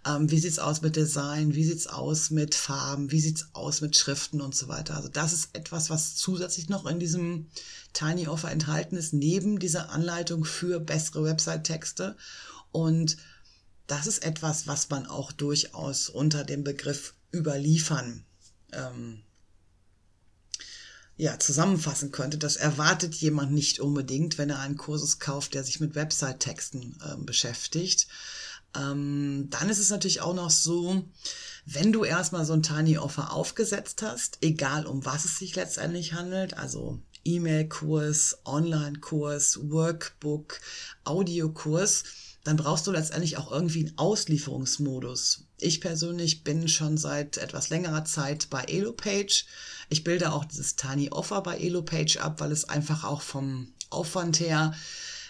Ähm, 0.07 0.31
wie 0.31 0.39
sieht's 0.39 0.59
aus 0.59 0.81
mit 0.81 0.97
Design? 0.97 1.55
Wie 1.55 1.65
sieht's 1.65 1.87
aus 1.87 2.31
mit 2.31 2.55
Farben? 2.55 3.11
Wie 3.11 3.21
sieht's 3.21 3.49
aus 3.53 3.83
mit 3.83 3.97
Schriften 3.97 4.41
und 4.41 4.55
so 4.55 4.69
weiter? 4.69 4.97
Also 4.97 5.09
das 5.09 5.33
ist 5.35 5.55
etwas, 5.55 5.91
was 5.91 6.17
zusätzlich 6.17 6.69
noch 6.71 6.87
in 6.87 6.99
diesem 6.99 7.49
Tiny 7.93 8.27
Offer 8.27 8.51
enthalten 8.51 8.97
ist, 8.97 9.13
neben 9.13 9.59
dieser 9.59 9.91
Anleitung 9.91 10.45
für 10.45 10.81
bessere 10.81 11.25
Website-Texte. 11.25 12.17
Und 12.73 13.19
das 13.87 14.07
ist 14.07 14.25
etwas, 14.25 14.67
was 14.67 14.89
man 14.89 15.07
auch 15.07 15.33
durchaus 15.33 16.09
unter 16.09 16.45
dem 16.45 16.65
Begriff 16.65 17.15
überliefern 17.35 18.25
ähm, 18.73 19.23
ja, 21.21 21.39
zusammenfassen 21.39 22.13
könnte, 22.13 22.39
das 22.39 22.57
erwartet 22.57 23.15
jemand 23.15 23.53
nicht 23.53 23.79
unbedingt, 23.79 24.39
wenn 24.39 24.49
er 24.49 24.61
einen 24.61 24.79
Kursus 24.79 25.19
kauft, 25.19 25.53
der 25.53 25.65
sich 25.65 25.79
mit 25.79 25.95
Website-Texten 25.95 26.97
äh, 27.05 27.17
beschäftigt. 27.23 28.09
Ähm, 28.75 29.49
dann 29.51 29.69
ist 29.69 29.81
es 29.81 29.91
natürlich 29.91 30.23
auch 30.23 30.33
noch 30.33 30.49
so, 30.49 31.05
wenn 31.67 31.93
du 31.93 32.05
erstmal 32.05 32.47
so 32.47 32.55
ein 32.55 32.63
Tiny 32.63 32.97
Offer 32.97 33.35
aufgesetzt 33.35 34.01
hast, 34.01 34.39
egal 34.41 34.87
um 34.87 35.05
was 35.05 35.27
es 35.27 35.39
sich 35.39 35.55
letztendlich 35.57 36.15
handelt, 36.15 36.57
also 36.57 37.03
E-Mail-Kurs, 37.25 38.39
Online-Kurs, 38.47 39.59
Workbook, 39.71 40.59
Audiokurs, 41.05 42.05
dann 42.45 42.57
brauchst 42.57 42.87
du 42.87 42.93
letztendlich 42.93 43.37
auch 43.37 43.53
irgendwie 43.53 43.87
einen 43.87 43.99
Auslieferungsmodus. 43.99 45.45
Ich 45.63 45.81
persönlich 45.81 46.45
bin 46.45 46.69
schon 46.69 46.97
seit 46.97 47.37
etwas 47.37 47.71
längerer 47.71 48.05
Zeit 48.05 48.49
bei 48.51 48.63
EloPage. 48.65 49.45
Ich 49.89 50.05
bilde 50.05 50.33
auch 50.33 50.45
dieses 50.45 50.77
Tiny 50.77 51.11
Offer 51.11 51.43
bei 51.43 51.59
EloPage 51.59 52.19
ab, 52.21 52.41
weil 52.41 52.53
es 52.53 52.69
einfach 52.69 53.05
auch 53.05 53.23
vom 53.23 53.73
Aufwand 53.91 54.41
her 54.41 54.75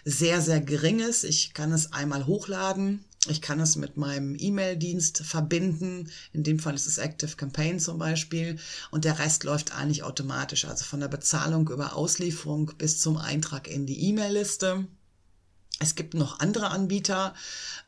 sehr, 0.04 0.40
sehr 0.40 0.60
gering 0.60 1.00
ist. 1.00 1.24
Ich 1.24 1.54
kann 1.54 1.72
es 1.72 1.92
einmal 1.92 2.26
hochladen. 2.26 3.04
Ich 3.28 3.42
kann 3.42 3.60
es 3.60 3.76
mit 3.76 3.98
meinem 3.98 4.34
E-Mail-Dienst 4.38 5.18
verbinden. 5.18 6.10
In 6.32 6.42
dem 6.42 6.58
Fall 6.58 6.74
ist 6.74 6.86
es 6.86 6.96
Active 6.96 7.36
Campaign 7.36 7.78
zum 7.78 7.98
Beispiel. 7.98 8.58
Und 8.90 9.04
der 9.04 9.18
Rest 9.18 9.44
läuft 9.44 9.74
eigentlich 9.74 10.02
automatisch. 10.02 10.64
Also 10.64 10.84
von 10.84 11.00
der 11.00 11.08
Bezahlung 11.08 11.68
über 11.68 11.96
Auslieferung 11.96 12.72
bis 12.78 12.98
zum 12.98 13.18
Eintrag 13.18 13.68
in 13.68 13.84
die 13.84 14.08
E-Mail-Liste. 14.08 14.86
Es 15.80 15.94
gibt 15.94 16.12
noch 16.14 16.40
andere 16.40 16.68
Anbieter. 16.70 17.34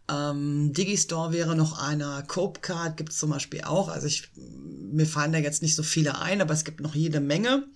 Ähm, 0.08 0.72
Digistore 0.72 1.30
wäre 1.30 1.54
noch 1.54 1.78
einer. 1.78 2.22
Copecard 2.22 2.96
gibt 2.96 3.12
es 3.12 3.18
zum 3.18 3.30
Beispiel 3.30 3.60
auch. 3.62 3.88
Also 3.88 4.06
ich, 4.06 4.30
mir 4.34 5.06
fallen 5.06 5.32
da 5.32 5.38
jetzt 5.38 5.62
nicht 5.62 5.76
so 5.76 5.82
viele 5.82 6.18
ein, 6.18 6.40
aber 6.40 6.54
es 6.54 6.64
gibt 6.64 6.80
noch 6.80 6.94
jede 6.94 7.20
Menge, 7.20 7.66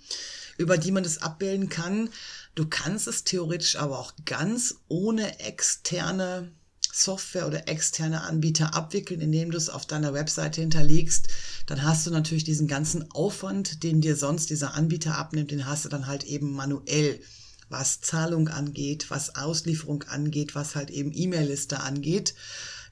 über 0.57 0.79
die 0.79 0.91
man 0.91 1.03
das 1.03 1.21
abbilden 1.21 1.69
kann. 1.69 2.09
Du 2.55 2.67
kannst 2.67 3.07
es 3.07 3.25
theoretisch 3.25 3.77
aber 3.77 3.99
auch 3.99 4.15
ganz 4.25 4.77
ohne 4.89 5.39
externe 5.39 6.51
Software 6.91 7.47
oder 7.47 7.69
externe 7.69 8.23
Anbieter 8.23 8.75
abwickeln, 8.75 9.21
indem 9.21 9.51
du 9.51 9.59
es 9.59 9.69
auf 9.69 9.85
deiner 9.85 10.15
Webseite 10.15 10.63
hinterlegst. 10.63 11.29
Dann 11.67 11.83
hast 11.83 12.07
du 12.07 12.11
natürlich 12.11 12.45
diesen 12.45 12.69
ganzen 12.69 13.11
Aufwand, 13.11 13.83
den 13.83 14.01
dir 14.01 14.17
sonst 14.17 14.49
dieser 14.49 14.73
Anbieter 14.73 15.19
abnimmt, 15.19 15.51
den 15.51 15.67
hast 15.67 15.85
du 15.85 15.91
dann 15.91 16.07
halt 16.07 16.25
eben 16.25 16.53
manuell 16.53 17.21
was 17.69 18.01
Zahlung 18.01 18.49
angeht, 18.49 19.11
was 19.11 19.35
Auslieferung 19.35 20.05
angeht, 20.05 20.55
was 20.55 20.75
halt 20.75 20.91
eben 20.91 21.13
E-Mail-Liste 21.13 21.81
angeht. 21.81 22.35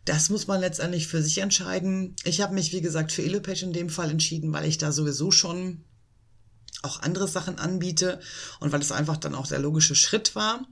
Das 0.04 0.28
muss 0.28 0.46
man 0.46 0.60
letztendlich 0.60 1.06
für 1.06 1.22
sich 1.22 1.38
entscheiden. 1.38 2.14
Ich 2.24 2.40
habe 2.40 2.54
mich, 2.54 2.72
wie 2.72 2.82
gesagt, 2.82 3.12
für 3.12 3.22
Elopage 3.22 3.64
in 3.64 3.72
dem 3.72 3.88
Fall 3.88 4.10
entschieden, 4.10 4.52
weil 4.52 4.66
ich 4.66 4.78
da 4.78 4.92
sowieso 4.92 5.30
schon 5.30 5.84
auch 6.82 7.00
andere 7.00 7.26
Sachen 7.26 7.58
anbiete 7.58 8.20
und 8.60 8.72
weil 8.72 8.80
es 8.80 8.92
einfach 8.92 9.16
dann 9.16 9.34
auch 9.34 9.46
der 9.46 9.58
logische 9.58 9.94
Schritt 9.94 10.34
war. 10.34 10.66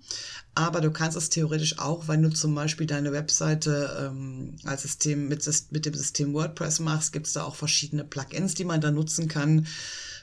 Aber 0.55 0.83
du 0.83 0.91
kannst 0.91 1.17
es 1.17 1.31
theoretisch 1.31 1.79
auch, 1.79 2.09
wenn 2.09 2.23
du 2.23 2.29
zum 2.29 2.55
Beispiel 2.55 2.87
deine 2.87 3.12
Webseite 3.12 4.11
ähm, 4.11 4.57
als 4.65 4.83
System 4.83 5.29
mit, 5.29 5.49
mit 5.71 5.87
dem 5.87 5.95
System 5.95 6.35
WordPress 6.35 6.81
machst, 6.81 7.12
gibt 7.12 7.27
es 7.27 7.33
da 7.33 7.45
auch 7.45 7.57
verschiedene 7.57 8.05
Plugins, 8.05 8.55
die 8.55 8.65
man 8.65 8.83
da 8.83 8.91
nutzen 8.91 9.29
kann 9.29 9.67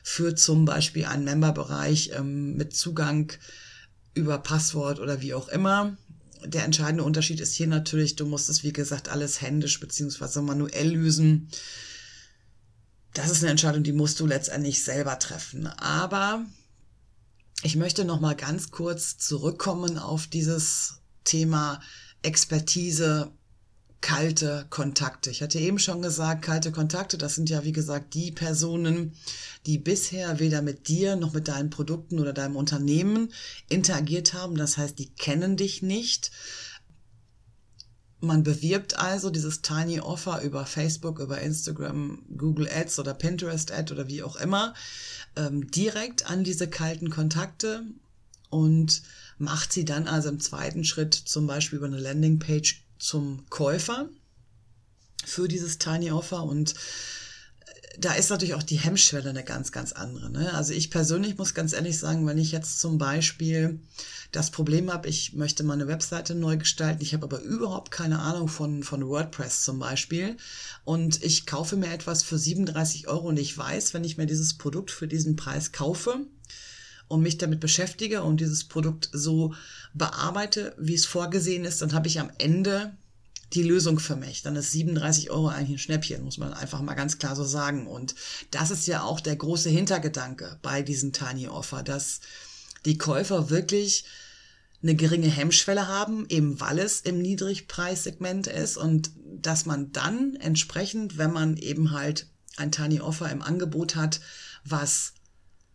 für 0.04 0.36
zum 0.36 0.66
Beispiel 0.66 1.06
einen 1.06 1.24
Memberbereich 1.24 2.12
ähm, 2.14 2.56
mit 2.56 2.76
Zugang 2.76 3.32
über 4.20 4.38
Passwort 4.38 5.00
oder 5.00 5.22
wie 5.22 5.34
auch 5.34 5.48
immer. 5.50 5.98
Der 6.46 6.64
entscheidende 6.64 7.04
Unterschied 7.04 7.40
ist 7.40 7.54
hier 7.54 7.68
natürlich, 7.68 8.16
du 8.16 8.26
musst 8.26 8.50
es 8.50 8.64
wie 8.64 8.72
gesagt 8.72 9.10
alles 9.10 9.42
händisch 9.42 9.80
beziehungsweise 9.80 10.42
manuell 10.42 10.92
lösen 10.92 11.50
das 13.14 13.30
ist 13.30 13.42
eine 13.42 13.52
Entscheidung, 13.52 13.84
die 13.84 13.92
musst 13.92 14.20
du 14.20 14.26
letztendlich 14.26 14.84
selber 14.84 15.18
treffen. 15.20 15.68
Aber 15.68 16.46
ich 17.64 17.76
möchte 17.76 18.06
noch 18.06 18.20
mal 18.20 18.36
ganz 18.36 18.72
kurz 18.72 19.18
zurückkommen 19.18 19.98
auf 19.98 20.28
dieses 20.28 21.02
Thema 21.24 21.82
Expertise, 22.22 23.32
kalte 24.02 24.66
Kontakte. 24.70 25.30
Ich 25.30 25.42
hatte 25.42 25.60
eben 25.60 25.80
schon 25.80 26.02
gesagt, 26.02 26.42
kalte 26.42 26.72
Kontakte, 26.72 27.18
das 27.18 27.36
sind 27.36 27.50
ja 27.50 27.64
wie 27.64 27.72
gesagt 27.72 28.14
die 28.14 28.32
Personen, 28.32 29.14
die 29.66 29.78
bisher 29.78 30.40
weder 30.40 30.62
mit 30.62 30.88
dir 30.88 31.16
noch 31.16 31.34
mit 31.34 31.48
deinen 31.48 31.70
Produkten 31.70 32.20
oder 32.20 32.34
deinem 32.34 32.56
Unternehmen 32.56 33.34
interagiert 33.68 34.34
haben. 34.34 34.56
Das 34.56 34.78
heißt, 34.78 34.98
die 35.00 35.10
kennen 35.10 35.58
dich 35.58 35.82
nicht. 35.82 36.32
Man 38.22 38.44
bewirbt 38.44 38.98
also 38.98 39.30
dieses 39.30 39.62
Tiny 39.62 40.00
Offer 40.02 40.42
über 40.42 40.66
Facebook, 40.66 41.20
über 41.20 41.40
Instagram, 41.40 42.24
Google 42.38 42.70
Ads 42.70 43.00
oder 43.00 43.14
Pinterest 43.14 43.72
Ad 43.72 43.94
oder 43.94 44.08
wie 44.08 44.24
auch 44.24 44.36
immer 44.36 44.74
ähm, 45.36 45.70
direkt 45.72 46.30
an 46.30 46.44
diese 46.44 46.70
kalten 46.70 47.10
Kontakte 47.10 47.84
und 48.50 49.04
macht 49.38 49.72
sie 49.72 49.86
dann 49.86 50.08
also 50.08 50.30
im 50.30 50.40
zweiten 50.40 50.84
Schritt 50.84 51.14
zum 51.14 51.48
Beispiel 51.48 51.78
über 51.78 51.88
eine 51.88 52.00
Landingpage 52.00 52.84
zum 53.00 53.50
Käufer 53.50 54.10
für 55.26 55.48
dieses 55.48 55.78
Tiny 55.78 56.12
Offer 56.12 56.44
und 56.44 56.76
da 58.00 58.14
ist 58.14 58.30
natürlich 58.30 58.54
auch 58.54 58.64
die 58.64 58.80
Hemmschwelle 58.80 59.30
eine 59.30 59.44
ganz, 59.44 59.72
ganz 59.72 59.92
andere. 59.92 60.30
Ne? 60.30 60.54
Also 60.54 60.74
ich 60.74 60.90
persönlich 60.90 61.38
muss 61.38 61.54
ganz 61.54 61.74
ehrlich 61.74 62.00
sagen, 62.00 62.26
wenn 62.28 62.38
ich 62.38 62.52
jetzt 62.52 62.80
zum 62.80 62.98
Beispiel 62.98 63.80
das 64.32 64.52
Problem 64.52 64.92
habe, 64.92 65.10
ich 65.10 65.34
möchte 65.34 65.64
meine 65.64 65.88
Webseite 65.88 66.36
neu 66.36 66.58
gestalten, 66.58 67.02
ich 67.02 67.14
habe 67.14 67.26
aber 67.26 67.42
überhaupt 67.42 67.92
keine 67.92 68.20
Ahnung 68.20 68.48
von, 68.48 68.84
von 68.84 69.06
WordPress 69.06 69.64
zum 69.64 69.80
Beispiel 69.80 70.38
und 70.86 71.24
ich 71.24 71.46
kaufe 71.46 71.76
mir 71.76 71.92
etwas 71.92 72.24
für 72.24 72.38
37 72.38 73.08
Euro 73.08 73.28
und 73.28 73.40
ich 73.40 73.58
weiß, 73.58 73.94
wenn 73.94 74.04
ich 74.04 74.18
mir 74.18 74.28
dieses 74.28 74.58
Produkt 74.58 74.92
für 74.92 75.08
diesen 75.08 75.36
Preis 75.36 75.72
kaufe, 75.72 76.26
und 77.10 77.22
mich 77.22 77.38
damit 77.38 77.60
beschäftige 77.60 78.24
und 78.24 78.40
dieses 78.40 78.64
Produkt 78.64 79.10
so 79.12 79.54
bearbeite, 79.94 80.74
wie 80.78 80.94
es 80.94 81.06
vorgesehen 81.06 81.66
ist, 81.66 81.82
dann 81.82 81.94
habe 81.94 82.08
ich 82.08 82.20
am 82.20 82.32
Ende 82.38 82.96
die 83.54 83.64
Lösung 83.64 84.00
für 84.00 84.16
mich. 84.16 84.44
Dann 84.44 84.56
ist 84.56 84.72
37 84.72 85.32
Euro 85.32 85.48
eigentlich 85.48 85.72
ein 85.72 85.80
Schnäppchen, 85.80 86.24
muss 86.24 86.38
man 86.38 86.54
einfach 86.54 86.82
mal 86.82 86.94
ganz 86.94 87.18
klar 87.18 87.36
so 87.36 87.44
sagen. 87.44 87.88
Und 87.88 88.16
das 88.52 88.72
ist 88.72 88.86
ja 88.88 89.02
auch 89.02 89.20
der 89.20 89.36
große 89.36 89.70
Hintergedanke 89.70 90.60
bei 90.62 90.84
diesem 90.84 91.12
Tiny 91.12 91.48
Offer, 91.48 91.84
dass 91.84 92.22
die 92.86 92.98
Käufer 92.98 93.50
wirklich 93.50 94.06
eine 94.82 94.96
geringe 94.96 95.28
Hemmschwelle 95.28 95.88
haben, 95.88 96.26
eben 96.30 96.60
weil 96.60 96.80
es 96.80 97.02
im 97.02 97.22
Niedrigpreissegment 97.22 98.48
ist 98.48 98.78
und 98.78 99.12
dass 99.42 99.66
man 99.66 99.92
dann 99.92 100.36
entsprechend, 100.36 101.18
wenn 101.18 101.34
man 101.34 101.58
eben 101.58 101.92
halt 101.92 102.28
ein 102.56 102.72
Tiny 102.72 103.02
Offer 103.02 103.30
im 103.32 103.42
Angebot 103.42 103.96
hat, 103.96 104.22
was 104.64 105.14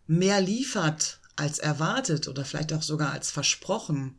mehr 0.06 0.40
liefert 0.40 1.20
als 1.36 1.58
erwartet 1.58 2.28
oder 2.28 2.44
vielleicht 2.44 2.72
auch 2.72 2.82
sogar 2.82 3.12
als 3.12 3.30
versprochen, 3.30 4.16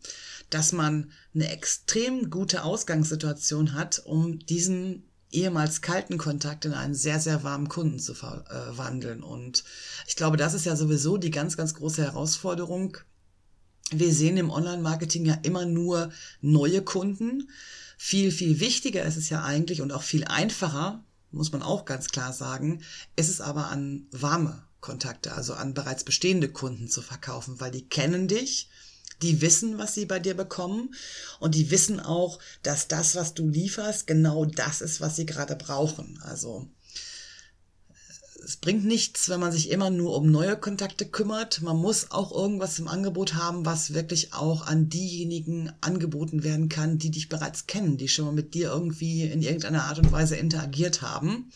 dass 0.49 0.71
man 0.71 1.12
eine 1.34 1.49
extrem 1.49 2.30
gute 2.30 2.63
Ausgangssituation 2.63 3.73
hat, 3.73 4.01
um 4.06 4.39
diesen 4.39 5.04
ehemals 5.32 5.82
kalten 5.82 6.17
Kontakt 6.17 6.65
in 6.65 6.73
einen 6.73 6.95
sehr, 6.95 7.19
sehr 7.19 7.43
warmen 7.43 7.67
Kunden 7.67 7.99
zu 7.99 8.13
verwandeln. 8.13 9.23
Und 9.23 9.63
ich 10.08 10.15
glaube, 10.15 10.38
das 10.38 10.54
ist 10.54 10.65
ja 10.65 10.75
sowieso 10.75 11.17
die 11.17 11.32
ganz, 11.32 11.58
ganz 11.58 11.73
große 11.73 12.04
Herausforderung. 12.04 12.97
Wir 13.91 14.13
sehen 14.13 14.38
im 14.38 14.49
Online-Marketing 14.49 15.25
ja 15.25 15.38
immer 15.43 15.65
nur 15.65 16.12
neue 16.41 16.82
Kunden. 16.82 17.49
Viel, 17.97 18.32
viel 18.32 18.60
wichtiger 18.60 19.04
ist 19.04 19.17
es 19.17 19.30
ja 19.30 19.43
eigentlich 19.43 19.82
und 19.82 19.91
auch 19.91 20.04
viel 20.04 20.25
einfacher, 20.25 21.04
muss 21.32 21.51
man 21.51 21.62
auch 21.62 21.86
ganz 21.86 22.10
klar 22.10 22.34
sagen, 22.34 22.82
ist 23.15 23.30
es 23.30 23.41
aber 23.41 23.67
an 23.67 24.08
warme 24.12 24.64
Kontakte, 24.86 25.34
also 25.34 25.56
an 25.56 25.74
bereits 25.74 26.04
bestehende 26.04 26.48
Kunden 26.48 26.88
zu 26.88 27.02
verkaufen, 27.02 27.60
weil 27.60 27.71
die 27.71 27.89
kennen 27.89 28.28
dich, 28.28 28.69
die 29.24 29.41
wissen, 29.41 29.80
was 29.80 29.95
sie 29.95 30.06
bei 30.06 30.19
dir 30.19 30.36
bekommen 30.36 30.93
und 31.39 31.56
die 31.56 31.71
wissen 31.71 32.00
auch, 32.00 32.38
dass 32.62 32.88
das, 32.88 33.15
was 33.15 33.34
du 33.34 33.50
lieferst, 33.50 34.06
genau 34.06 34.45
das 34.45 34.82
ist, 34.82 35.02
was 35.02 35.15
sie 35.15 35.26
gerade 35.26 35.56
brauchen. 35.56 36.19
Also 36.24 36.67
es 38.43 38.58
bringt 38.58 38.86
nichts, 38.86 39.28
wenn 39.30 39.39
man 39.39 39.52
sich 39.52 39.71
immer 39.71 39.89
nur 39.89 40.15
um 40.15 40.30
neue 40.30 40.56
Kontakte 40.56 41.08
kümmert. 41.08 41.63
Man 41.63 41.78
muss 41.78 42.12
auch 42.12 42.32
irgendwas 42.32 42.78
im 42.78 42.88
Angebot 42.88 43.34
haben, 43.34 43.65
was 43.65 43.95
wirklich 43.95 44.34
auch 44.34 44.67
an 44.67 44.88
diejenigen 44.88 45.71
angeboten 45.82 46.43
werden 46.43 46.69
kann, 46.69 47.00
die 47.00 47.10
dich 47.10 47.28
bereits 47.28 47.65
kennen, 47.65 47.98
die 47.98 48.08
schon 48.08 48.26
mal 48.26 48.34
mit 48.34 48.54
dir 48.54 48.69
irgendwie 48.69 49.24
in 49.24 49.41
irgendeiner 49.41 49.86
Art 49.86 49.98
und 49.98 50.12
Weise 50.12 50.36
interagiert 50.36 51.02
haben. 51.02 51.52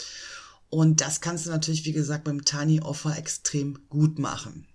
Und 0.69 1.01
das 1.01 1.21
kannst 1.21 1.45
du 1.45 1.49
natürlich, 1.49 1.85
wie 1.85 1.91
gesagt, 1.91 2.23
beim 2.23 2.45
Tiny 2.45 2.81
Offer 2.81 3.17
extrem 3.17 3.79
gut 3.89 4.19
machen. 4.19 4.67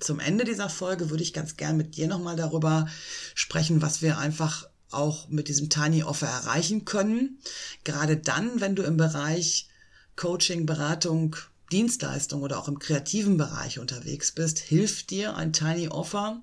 Zum 0.00 0.20
Ende 0.20 0.44
dieser 0.44 0.68
Folge 0.68 1.10
würde 1.10 1.22
ich 1.22 1.32
ganz 1.32 1.56
gern 1.56 1.76
mit 1.76 1.96
dir 1.96 2.08
nochmal 2.08 2.36
darüber 2.36 2.88
sprechen, 3.34 3.82
was 3.82 4.02
wir 4.02 4.18
einfach 4.18 4.68
auch 4.90 5.28
mit 5.28 5.48
diesem 5.48 5.68
Tiny 5.68 6.02
Offer 6.02 6.26
erreichen 6.26 6.84
können. 6.84 7.38
Gerade 7.84 8.16
dann, 8.16 8.60
wenn 8.60 8.74
du 8.74 8.82
im 8.82 8.96
Bereich 8.96 9.68
Coaching, 10.16 10.66
Beratung, 10.66 11.36
Dienstleistung 11.70 12.42
oder 12.42 12.58
auch 12.58 12.66
im 12.66 12.80
kreativen 12.80 13.36
Bereich 13.36 13.78
unterwegs 13.78 14.32
bist, 14.32 14.58
hilft 14.58 15.10
dir 15.10 15.36
ein 15.36 15.52
Tiny 15.52 15.88
Offer 15.88 16.42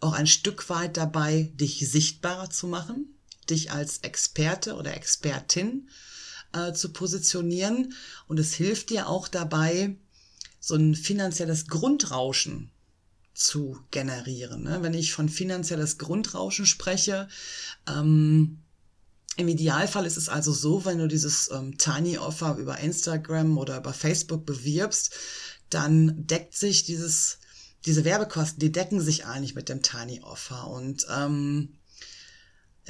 auch 0.00 0.12
ein 0.12 0.26
Stück 0.26 0.68
weit 0.68 0.96
dabei, 0.96 1.50
dich 1.54 1.88
sichtbarer 1.90 2.50
zu 2.50 2.66
machen, 2.66 3.14
dich 3.48 3.72
als 3.72 3.98
Experte 3.98 4.74
oder 4.74 4.94
Expertin 4.94 5.88
zu 6.74 6.92
positionieren. 6.92 7.94
Und 8.28 8.38
es 8.38 8.54
hilft 8.54 8.90
dir 8.90 9.08
auch 9.08 9.28
dabei, 9.28 9.96
so 10.60 10.74
ein 10.74 10.94
finanzielles 10.94 11.66
Grundrauschen 11.68 12.70
zu 13.34 13.78
generieren. 13.90 14.62
Ne? 14.64 14.78
Wenn 14.82 14.94
ich 14.94 15.12
von 15.12 15.28
finanzielles 15.28 15.98
Grundrauschen 15.98 16.66
spreche, 16.66 17.28
ähm, 17.86 18.58
im 19.36 19.48
Idealfall 19.48 20.06
ist 20.06 20.16
es 20.16 20.30
also 20.30 20.52
so, 20.52 20.86
wenn 20.86 20.98
du 20.98 21.08
dieses 21.08 21.50
ähm, 21.50 21.76
Tiny 21.76 22.16
Offer 22.16 22.56
über 22.56 22.78
Instagram 22.78 23.58
oder 23.58 23.76
über 23.76 23.92
Facebook 23.92 24.46
bewirbst, 24.46 25.14
dann 25.68 26.26
deckt 26.26 26.56
sich 26.56 26.84
dieses, 26.84 27.38
diese 27.84 28.04
Werbekosten, 28.04 28.58
die 28.58 28.72
decken 28.72 29.00
sich 29.00 29.26
eigentlich 29.26 29.54
mit 29.54 29.68
dem 29.68 29.82
Tiny 29.82 30.22
Offer. 30.22 30.68
Und 30.68 31.06
ähm, 31.14 31.74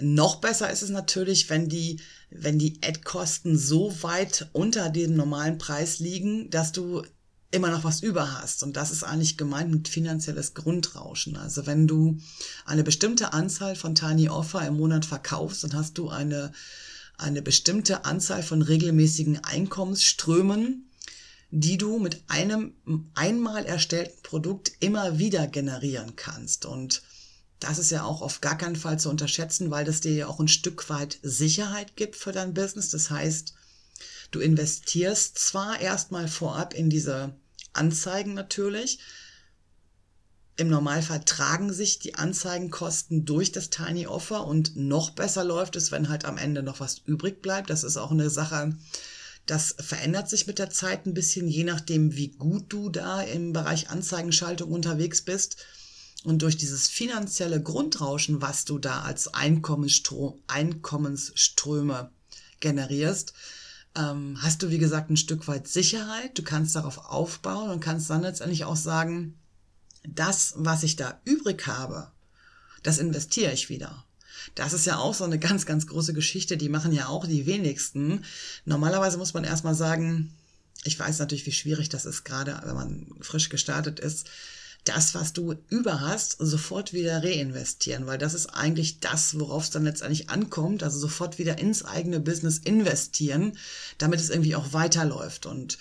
noch 0.01 0.37
besser 0.37 0.71
ist 0.71 0.83
es 0.83 0.91
natürlich, 0.91 1.49
wenn 1.49 1.69
die, 1.69 2.01
wenn 2.31 2.59
die 2.59 2.81
Ad-Kosten 2.83 3.57
so 3.59 4.03
weit 4.03 4.49
unter 4.53 4.91
dem 4.91 5.15
normalen 5.15 5.59
Preis 5.59 5.99
liegen, 5.99 6.51
dass 6.51 6.73
du 6.73 7.03
immer 7.51 7.71
noch 7.71 7.85
was 7.85 8.03
über 8.03 8.33
hast. 8.41 8.63
Und 8.63 8.77
das 8.77 8.91
ist 8.91 9.05
eigentlich 9.05 9.37
gemeint 9.37 9.71
mit 9.71 9.89
finanzielles 9.89 10.55
Grundrauschen. 10.55 11.37
Also 11.37 11.67
wenn 11.67 11.87
du 11.87 12.19
eine 12.65 12.85
bestimmte 12.85 13.33
Anzahl 13.33 13.77
von 13.77 13.95
Tiny 13.95 14.29
Offer 14.29 14.67
im 14.67 14.77
Monat 14.77 15.05
verkaufst, 15.05 15.65
dann 15.65 15.75
hast 15.75 15.97
du 15.99 16.09
eine, 16.09 16.53
eine 17.17 17.43
bestimmte 17.43 18.05
Anzahl 18.05 18.43
von 18.43 18.63
regelmäßigen 18.63 19.45
Einkommensströmen, 19.45 20.91
die 21.51 21.79
du 21.79 21.99
mit 21.99 22.23
einem 22.29 22.75
einmal 23.15 23.65
erstellten 23.65 24.23
Produkt 24.23 24.73
immer 24.81 25.19
wieder 25.19 25.47
generieren 25.47 26.17
kannst. 26.17 26.67
Und 26.67 27.03
das 27.61 27.79
ist 27.79 27.91
ja 27.91 28.05
auch 28.05 28.23
auf 28.23 28.41
gar 28.41 28.59
keinen 28.59 28.77
Fall 28.77 28.99
zu 28.99 29.09
unterschätzen, 29.09 29.71
weil 29.71 29.85
das 29.85 30.01
dir 30.01 30.13
ja 30.13 30.27
auch 30.27 30.41
ein 30.41 30.49
Stück 30.49 30.89
weit 30.91 31.19
Sicherheit 31.23 31.97
gibt 31.97 32.17
für 32.17 32.33
dein 32.33 32.55
Business. 32.55 32.91
Das 32.91 33.11
heißt, 33.11 33.55
Du 34.31 34.41
investierst 34.41 35.39
zwar 35.39 35.81
erstmal 35.81 36.29
vorab 36.29 36.75
in 36.75 36.91
diese 36.91 37.35
Anzeigen 37.73 38.35
natürlich. 38.35 38.99
Im 40.57 40.69
Normalfall 40.69 41.23
tragen 41.25 41.73
sich 41.73 41.99
die 41.99 42.15
Anzeigenkosten 42.15 43.25
durch 43.25 43.53
das 43.53 43.71
Tiny 43.71 44.07
Offer 44.07 44.47
und 44.47 44.75
noch 44.75 45.11
besser 45.11 45.45
läuft 45.45 45.77
es, 45.77 45.93
wenn 45.93 46.09
halt 46.09 46.25
am 46.25 46.39
Ende 46.39 46.63
noch 46.63 46.81
was 46.81 46.99
übrig 46.99 47.43
bleibt. 47.43 47.69
Das 47.69 47.85
ist 47.85 47.99
auch 47.99 48.11
eine 48.11 48.31
Sache, 48.31 48.75
das 49.45 49.77
verändert 49.79 50.29
sich 50.29 50.47
mit 50.47 50.59
der 50.59 50.71
Zeit 50.71 51.07
ein 51.07 51.15
bisschen, 51.15 51.47
je 51.47 51.65
nachdem, 51.65 52.17
wie 52.17 52.29
gut 52.29 52.65
du 52.69 52.89
da 52.89 53.21
im 53.21 53.53
Bereich 53.53 53.91
Anzeigenschaltung 53.91 54.73
unterwegs 54.73 55.23
bist. 55.23 55.59
Und 56.27 56.43
durch 56.43 56.57
dieses 56.57 56.89
finanzielle 56.89 57.63
Grundrauschen, 57.63 58.43
was 58.43 58.65
du 58.65 58.81
da 58.81 59.03
als 59.03 59.33
Einkommensströme 59.33 62.11
generierst, 62.59 63.33
ähm, 63.95 64.37
hast 64.43 64.61
du, 64.61 64.71
wie 64.71 64.79
gesagt, 64.79 65.09
ein 65.09 65.17
Stück 65.17 65.47
weit 65.47 65.69
Sicherheit. 65.69 66.37
Du 66.37 66.43
kannst 66.43 66.75
darauf 66.75 66.99
aufbauen 66.99 67.71
und 67.71 67.79
kannst 67.79 68.11
dann 68.11 68.23
letztendlich 68.23 68.65
auch 68.65 68.75
sagen, 68.75 69.39
das, 70.03 70.55
was 70.57 70.83
ich 70.83 70.97
da 70.97 71.21
übrig 71.25 71.65
habe, 71.69 72.11
das 72.83 72.99
investiere 72.99 73.53
ich 73.53 73.69
wieder. 73.69 74.05
Das 74.57 74.73
ist 74.73 74.85
ja 74.85 74.99
auch 74.99 75.15
so 75.15 75.23
eine 75.23 75.39
ganz, 75.39 75.65
ganz 75.65 75.87
große 75.87 76.13
Geschichte, 76.13 76.57
die 76.57 76.69
machen 76.69 76.91
ja 76.91 77.07
auch 77.07 77.29
die 77.29 77.47
wenigsten. 77.47 78.25
Normalerweise 78.65 79.17
muss 79.17 79.33
man 79.33 79.45
erstmal 79.45 79.77
sagen, 79.77 80.35
ich 80.83 80.99
weiß 80.99 81.21
natürlich, 81.21 81.47
wie 81.47 81.53
schwierig 81.53 81.89
das 81.89 82.05
ist, 82.05 82.25
gerade 82.25 82.61
wenn 82.65 82.75
man 82.75 83.07
frisch 83.21 83.49
gestartet 83.49 84.01
ist, 84.01 84.29
das, 84.89 85.15
was 85.15 85.33
du 85.33 85.55
über 85.69 86.01
hast, 86.01 86.37
sofort 86.39 86.93
wieder 86.93 87.23
reinvestieren, 87.23 88.07
weil 88.07 88.19
das 88.19 88.35
ist 88.35 88.47
eigentlich 88.47 89.01
das, 89.01 89.39
worauf 89.39 89.65
es 89.65 89.71
dann 89.71 89.85
letztendlich 89.85 90.31
ankommt, 90.31 90.83
also 90.83 90.99
sofort 90.99 91.39
wieder 91.39 91.59
ins 91.59 91.85
eigene 91.85 92.21
Business 92.21 92.59
investieren, 92.59 93.59
damit 93.99 94.21
es 94.21 94.31
irgendwie 94.31 94.57
auch 94.57 94.73
weiterläuft 94.73 95.47
und 95.47 95.79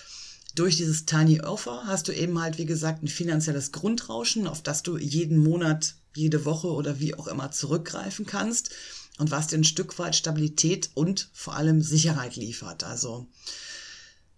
durch 0.56 0.78
dieses 0.78 1.06
Tiny 1.06 1.42
Offer 1.42 1.84
hast 1.86 2.08
du 2.08 2.14
eben 2.14 2.42
halt, 2.42 2.58
wie 2.58 2.66
gesagt, 2.66 3.04
ein 3.04 3.10
finanzielles 3.10 3.74
Grundrauschen, 3.74 4.48
auf 4.48 4.64
das 4.64 4.84
du 4.84 4.98
jeden 4.98 5.38
Monat, 5.38 5.96
jede 6.16 6.46
Woche 6.46 6.70
oder 6.70 7.00
wie 7.00 7.14
auch 7.14 7.28
immer 7.28 7.52
zurückgreifen 7.52 8.26
kannst 8.26 8.70
und 9.18 9.32
was 9.32 9.48
dir 9.48 9.58
ein 9.58 9.66
Stück 9.66 10.00
weit 10.00 10.16
Stabilität 10.16 10.92
und 10.94 11.30
vor 11.34 11.56
allem 11.56 11.82
Sicherheit 11.82 12.38
liefert. 12.38 12.86
Also 12.86 13.28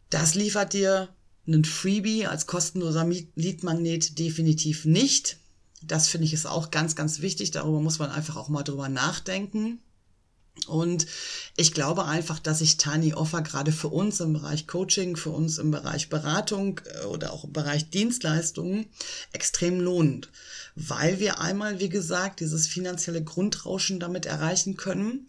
das 0.09 0.33
liefert 0.33 0.73
dir 0.73 1.09
einen 1.47 1.65
Freebie 1.65 2.27
als 2.27 2.45
kostenloser 2.45 3.07
Leadmagnet 3.35 4.19
definitiv 4.19 4.85
nicht. 4.85 5.37
Das 5.81 6.07
finde 6.07 6.25
ich 6.25 6.33
ist 6.33 6.45
auch 6.45 6.71
ganz, 6.71 6.95
ganz 6.95 7.21
wichtig. 7.21 7.51
Darüber 7.51 7.79
muss 7.79 7.99
man 7.99 8.11
einfach 8.11 8.35
auch 8.35 8.49
mal 8.49 8.63
drüber 8.63 8.89
nachdenken. 8.89 9.79
Und 10.65 11.05
ich 11.55 11.73
glaube 11.73 12.05
einfach, 12.05 12.39
dass 12.39 12.59
sich 12.59 12.77
Tiny 12.77 13.13
Offer 13.13 13.41
gerade 13.41 13.71
für 13.71 13.87
uns 13.87 14.19
im 14.19 14.33
Bereich 14.33 14.67
Coaching, 14.67 15.15
für 15.15 15.29
uns 15.29 15.57
im 15.57 15.71
Bereich 15.71 16.09
Beratung 16.09 16.81
äh, 16.85 17.05
oder 17.05 17.33
auch 17.33 17.45
im 17.45 17.53
Bereich 17.53 17.89
Dienstleistungen 17.89 18.87
extrem 19.31 19.79
lohnt, 19.79 20.29
weil 20.75 21.19
wir 21.19 21.39
einmal, 21.39 21.79
wie 21.79 21.89
gesagt, 21.89 22.39
dieses 22.39 22.67
finanzielle 22.67 23.23
Grundrauschen 23.23 23.99
damit 23.99 24.25
erreichen 24.25 24.77
können, 24.77 25.27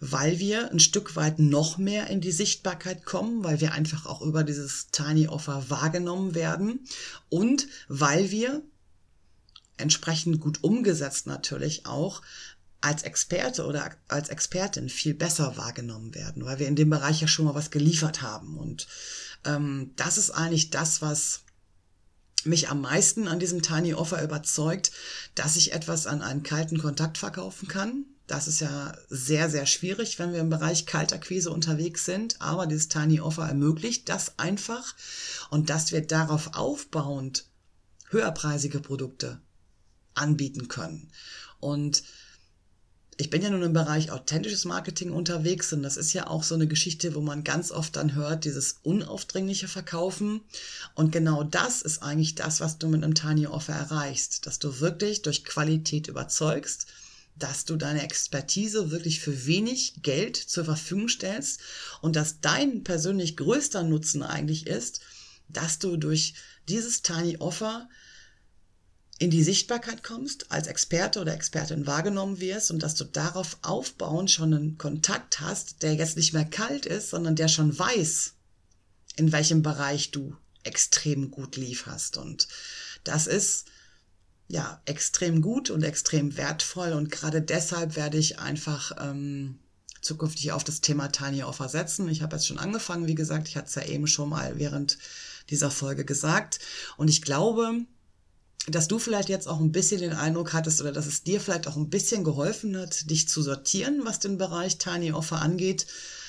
weil 0.00 0.38
wir 0.38 0.70
ein 0.70 0.80
Stück 0.80 1.16
weit 1.16 1.38
noch 1.38 1.78
mehr 1.78 2.08
in 2.08 2.20
die 2.20 2.32
Sichtbarkeit 2.32 3.04
kommen, 3.04 3.44
weil 3.44 3.60
wir 3.60 3.72
einfach 3.72 4.06
auch 4.06 4.22
über 4.22 4.44
dieses 4.44 4.88
Tiny 4.90 5.28
Offer 5.28 5.64
wahrgenommen 5.68 6.34
werden 6.34 6.80
und 7.28 7.68
weil 7.88 8.30
wir 8.30 8.62
entsprechend 9.76 10.40
gut 10.40 10.64
umgesetzt 10.64 11.26
natürlich 11.26 11.86
auch 11.86 12.22
als 12.88 13.02
Experte 13.02 13.66
oder 13.66 13.90
als 14.08 14.30
Expertin 14.30 14.88
viel 14.88 15.12
besser 15.12 15.58
wahrgenommen 15.58 16.14
werden, 16.14 16.46
weil 16.46 16.58
wir 16.58 16.66
in 16.66 16.74
dem 16.74 16.88
Bereich 16.88 17.20
ja 17.20 17.28
schon 17.28 17.44
mal 17.44 17.54
was 17.54 17.70
geliefert 17.70 18.22
haben. 18.22 18.56
Und 18.56 18.88
ähm, 19.44 19.92
das 19.96 20.16
ist 20.16 20.30
eigentlich 20.30 20.70
das, 20.70 21.02
was 21.02 21.40
mich 22.44 22.70
am 22.70 22.80
meisten 22.80 23.28
an 23.28 23.38
diesem 23.38 23.60
Tiny 23.60 23.92
Offer 23.92 24.22
überzeugt, 24.22 24.90
dass 25.34 25.56
ich 25.56 25.74
etwas 25.74 26.06
an 26.06 26.22
einen 26.22 26.42
kalten 26.42 26.78
Kontakt 26.78 27.18
verkaufen 27.18 27.68
kann. 27.68 28.06
Das 28.26 28.48
ist 28.48 28.60
ja 28.60 28.96
sehr, 29.10 29.50
sehr 29.50 29.66
schwierig, 29.66 30.18
wenn 30.18 30.32
wir 30.32 30.40
im 30.40 30.48
Bereich 30.48 30.86
Kaltakquise 30.86 31.50
unterwegs 31.50 32.06
sind. 32.06 32.40
Aber 32.40 32.66
dieses 32.66 32.88
Tiny 32.88 33.20
Offer 33.20 33.46
ermöglicht 33.46 34.08
das 34.08 34.38
einfach 34.38 34.94
und 35.50 35.68
dass 35.68 35.92
wir 35.92 36.06
darauf 36.06 36.54
aufbauend 36.54 37.44
höherpreisige 38.08 38.80
Produkte 38.80 39.42
anbieten 40.14 40.68
können. 40.68 41.10
Und 41.60 42.02
ich 43.20 43.30
bin 43.30 43.42
ja 43.42 43.50
nun 43.50 43.64
im 43.64 43.72
Bereich 43.72 44.12
authentisches 44.12 44.64
Marketing 44.64 45.10
unterwegs 45.10 45.72
und 45.72 45.82
das 45.82 45.96
ist 45.96 46.12
ja 46.12 46.28
auch 46.28 46.44
so 46.44 46.54
eine 46.54 46.68
Geschichte, 46.68 47.16
wo 47.16 47.20
man 47.20 47.42
ganz 47.42 47.72
oft 47.72 47.96
dann 47.96 48.14
hört, 48.14 48.44
dieses 48.44 48.76
unaufdringliche 48.84 49.66
Verkaufen. 49.66 50.40
Und 50.94 51.10
genau 51.10 51.42
das 51.42 51.82
ist 51.82 52.00
eigentlich 52.00 52.36
das, 52.36 52.60
was 52.60 52.78
du 52.78 52.86
mit 52.86 53.02
einem 53.02 53.16
Tiny 53.16 53.48
Offer 53.48 53.72
erreichst, 53.72 54.46
dass 54.46 54.60
du 54.60 54.78
wirklich 54.78 55.22
durch 55.22 55.44
Qualität 55.44 56.06
überzeugst, 56.06 56.86
dass 57.34 57.64
du 57.64 57.74
deine 57.74 58.04
Expertise 58.04 58.92
wirklich 58.92 59.18
für 59.18 59.46
wenig 59.46 59.94
Geld 60.02 60.36
zur 60.36 60.64
Verfügung 60.64 61.08
stellst 61.08 61.58
und 62.00 62.14
dass 62.14 62.40
dein 62.40 62.84
persönlich 62.84 63.36
größter 63.36 63.82
Nutzen 63.82 64.22
eigentlich 64.22 64.68
ist, 64.68 65.00
dass 65.48 65.80
du 65.80 65.96
durch 65.96 66.34
dieses 66.68 67.02
Tiny 67.02 67.38
Offer 67.38 67.88
in 69.18 69.30
die 69.30 69.42
Sichtbarkeit 69.42 70.04
kommst, 70.04 70.52
als 70.52 70.68
Experte 70.68 71.20
oder 71.20 71.34
Expertin 71.34 71.86
wahrgenommen 71.86 72.40
wirst 72.40 72.70
und 72.70 72.82
dass 72.82 72.94
du 72.94 73.04
darauf 73.04 73.58
aufbauend 73.62 74.30
schon 74.30 74.54
einen 74.54 74.78
Kontakt 74.78 75.40
hast, 75.40 75.82
der 75.82 75.94
jetzt 75.94 76.16
nicht 76.16 76.32
mehr 76.32 76.44
kalt 76.44 76.86
ist, 76.86 77.10
sondern 77.10 77.34
der 77.34 77.48
schon 77.48 77.76
weiß, 77.76 78.34
in 79.16 79.32
welchem 79.32 79.62
Bereich 79.62 80.12
du 80.12 80.36
extrem 80.62 81.32
gut 81.32 81.56
lieferst. 81.56 82.16
Und 82.16 82.46
das 83.02 83.26
ist 83.26 83.66
ja 84.46 84.80
extrem 84.84 85.42
gut 85.42 85.70
und 85.70 85.82
extrem 85.82 86.36
wertvoll 86.36 86.92
und 86.92 87.10
gerade 87.10 87.42
deshalb 87.42 87.96
werde 87.96 88.18
ich 88.18 88.38
einfach 88.38 88.92
ähm, 88.98 89.58
zukünftig 90.00 90.52
auf 90.52 90.64
das 90.64 90.80
Thema 90.80 91.08
Tiny 91.08 91.42
Offer 91.42 91.68
setzen. 91.68 92.08
Ich 92.08 92.22
habe 92.22 92.36
jetzt 92.36 92.46
schon 92.46 92.58
angefangen, 92.58 93.06
wie 93.06 93.14
gesagt, 93.14 93.48
ich 93.48 93.56
hatte 93.56 93.68
es 93.68 93.74
ja 93.74 93.82
eben 93.82 94.06
schon 94.06 94.28
mal 94.28 94.58
während 94.58 94.96
dieser 95.50 95.70
Folge 95.70 96.04
gesagt 96.04 96.60
und 96.96 97.08
ich 97.08 97.20
glaube, 97.20 97.84
dass 98.70 98.88
du 98.88 98.98
vielleicht 98.98 99.28
jetzt 99.28 99.48
auch 99.48 99.60
ein 99.60 99.72
bisschen 99.72 100.00
den 100.00 100.12
Eindruck 100.12 100.52
hattest 100.52 100.80
oder 100.80 100.92
dass 100.92 101.06
es 101.06 101.22
dir 101.22 101.40
vielleicht 101.40 101.66
auch 101.66 101.76
ein 101.76 101.90
bisschen 101.90 102.24
geholfen 102.24 102.76
hat, 102.76 103.10
dich 103.10 103.28
zu 103.28 103.42
sortieren, 103.42 104.00
was 104.04 104.18
den 104.18 104.38
Bereich 104.38 104.78
Tiny 104.78 105.12
Offer 105.12 105.40
angeht. 105.40 105.86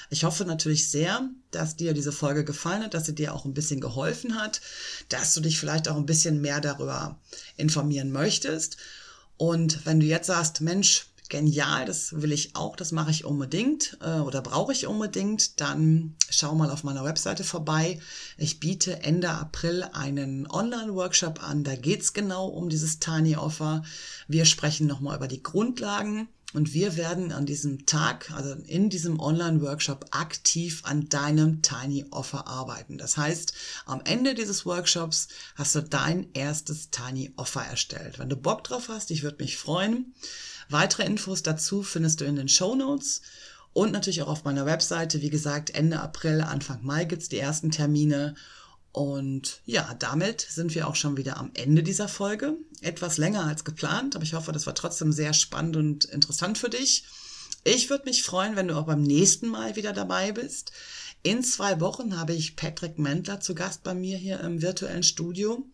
Ich 0.10 0.24
hoffe 0.24 0.46
natürlich 0.46 0.90
sehr, 0.90 1.30
dass 1.52 1.76
dir 1.76 1.94
diese 1.94 2.12
Folge 2.12 2.44
gefallen 2.44 2.84
hat, 2.84 2.94
dass 2.94 3.06
sie 3.06 3.14
dir 3.14 3.34
auch 3.34 3.46
ein 3.46 3.54
bisschen 3.54 3.80
geholfen 3.80 4.42
hat, 4.42 4.62
dass 5.10 5.34
du 5.34 5.42
dich 5.42 5.60
vielleicht 5.60 5.88
auch 5.88 5.98
ein 5.98 6.08
bisschen 6.08 6.42
mehr 6.42 6.62
darüber 6.62 7.20
informieren 7.58 8.12
möchtest. 8.12 8.78
Und 9.38 9.86
wenn 9.86 10.00
du 10.00 10.06
jetzt 10.08 10.28
sagst, 10.28 10.62
Mensch, 10.62 11.06
genial, 11.30 11.86
das 11.86 12.22
will 12.22 12.32
ich 12.32 12.56
auch, 12.56 12.76
das 12.76 12.92
mache 12.92 13.12
ich 13.12 13.24
unbedingt 13.24 13.98
äh, 14.02 14.20
oder 14.20 14.42
brauche 14.42 14.74
ich 14.74 14.88
unbedingt, 14.88 15.62
dann 15.62 16.16
schau 16.30 16.56
mal 16.56 16.70
auf 16.72 16.84
meiner 16.84 17.04
Webseite 17.04 17.44
vorbei. 17.44 18.00
Ich 18.38 18.60
biete 18.60 19.04
Ende 19.04 19.30
April 19.30 19.84
einen 19.94 20.50
Online-Workshop 20.50 21.42
an, 21.42 21.64
da 21.64 21.76
geht's 21.76 22.14
genau 22.14 22.48
um 22.48 22.70
dieses 22.70 23.00
Tiny 23.00 23.36
Offer. 23.38 23.84
Wir 24.28 24.46
sprechen 24.46 24.88
nochmal 24.88 25.18
über 25.18 25.28
die 25.28 25.44
Grundlagen 25.44 26.28
und 26.52 26.74
wir 26.74 26.98
werden 26.98 27.32
an 27.32 27.46
diesem 27.46 27.86
Tag, 27.86 28.32
also 28.32 28.54
in 28.66 28.90
diesem 28.90 29.20
Online-Workshop, 29.20 30.08
aktiv 30.12 30.82
an 30.84 31.08
deinem 31.08 31.62
Tiny 31.62 32.06
Offer 32.10 32.48
arbeiten. 32.48 32.98
Das 32.98 33.18
heißt, 33.18 33.54
am 33.86 34.02
Ende 34.04 34.34
dieses 34.34 34.66
Workshops 34.66 35.28
hast 35.54 35.76
du 35.76 35.84
dein 35.84 36.28
erstes 36.34 36.90
Tiny 36.90 37.32
Offer 37.36 37.62
erstellt. 37.62 38.18
Wenn 38.18 38.30
du 38.30 38.36
Bock 38.36 38.64
drauf 38.64 38.90
hast, 38.90 39.12
ich 39.12 39.22
würde 39.22 39.44
mich 39.44 39.58
freuen. 39.58 40.16
Weitere 40.70 41.04
Infos 41.04 41.44
dazu 41.44 41.84
findest 41.84 42.22
du 42.22 42.26
in 42.26 42.36
den 42.36 42.48
Show 42.48 42.76
Notes 42.76 43.22
und 43.74 43.92
natürlich 43.92 44.22
auch 44.22 44.28
auf 44.28 44.44
meiner 44.44 44.66
Webseite. 44.66 45.22
Wie 45.22 45.30
gesagt, 45.30 45.72
Ende 45.72 46.00
April, 46.00 46.42
Anfang 46.42 46.84
Mai 46.84 47.06
gibt's 47.06 47.30
die 47.30 47.40
ersten 47.40 47.72
Termine. 47.72 48.36
Und 48.92 49.62
ja, 49.66 49.96
damit 50.00 50.42
sind 50.42 50.74
wir 50.76 50.88
auch 50.88 50.96
schon 50.96 51.18
wieder 51.18 51.38
am 51.38 51.52
Ende 51.54 51.84
dieser 51.84 52.08
Folge. 52.08 52.58
Etwas 52.82 53.18
länger 53.18 53.46
als 53.46 53.64
geplant, 53.64 54.16
aber 54.16 54.24
ich 54.24 54.34
hoffe, 54.34 54.52
das 54.52 54.66
war 54.66 54.76
trotzdem 54.76 55.12
sehr 55.12 55.34
spannend 55.34 55.76
und 55.76 56.06
interessant 56.06 56.58
für 56.58 56.70
dich. 56.70 57.04
Ich 57.64 57.90
würde 57.90 58.06
mich 58.06 58.24
freuen, 58.24 58.56
wenn 58.56 58.68
du 58.68 58.76
auch 58.76 58.86
beim 58.86 59.04
nächsten 59.04 59.48
Mal 59.48 59.76
wieder 59.76 59.94
dabei 59.94 60.32
bist. 60.32 60.72
In 61.22 61.44
zwei 61.44 61.82
Wochen 61.82 62.18
habe 62.18 62.34
ich 62.34 62.56
Patrick 62.56 62.98
Mentler 62.98 63.42
zu 63.42 63.54
Gast 63.54 63.84
bei 63.84 63.94
mir 63.94 64.18
hier 64.18 64.40
im 64.40 64.62
virtuellen 64.62 65.04
Studio. 65.04 65.66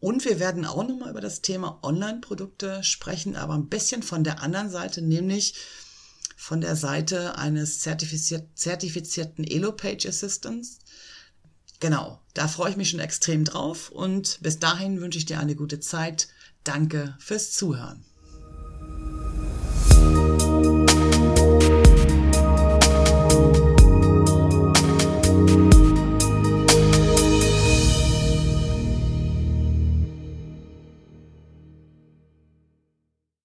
Und 0.00 0.24
wir 0.24 0.40
werden 0.40 0.64
auch 0.64 0.86
nochmal 0.86 1.10
über 1.10 1.20
das 1.20 1.40
Thema 1.40 1.78
Online-Produkte 1.82 2.82
sprechen, 2.82 3.36
aber 3.36 3.54
ein 3.54 3.68
bisschen 3.68 4.02
von 4.02 4.24
der 4.24 4.42
anderen 4.42 4.70
Seite, 4.70 5.00
nämlich 5.00 5.54
von 6.36 6.60
der 6.60 6.74
Seite 6.74 7.38
eines 7.38 7.80
zertifiziert, 7.80 8.48
zertifizierten 8.56 9.44
Elo-Page 9.44 10.06
Assistants. 10.06 10.78
Genau, 11.78 12.20
da 12.34 12.48
freue 12.48 12.70
ich 12.70 12.76
mich 12.76 12.90
schon 12.90 13.00
extrem 13.00 13.44
drauf 13.44 13.90
und 13.90 14.38
bis 14.42 14.58
dahin 14.58 15.00
wünsche 15.00 15.18
ich 15.18 15.26
dir 15.26 15.38
eine 15.38 15.54
gute 15.54 15.78
Zeit. 15.78 16.26
Danke 16.64 17.16
fürs 17.20 17.52
Zuhören. 17.52 18.04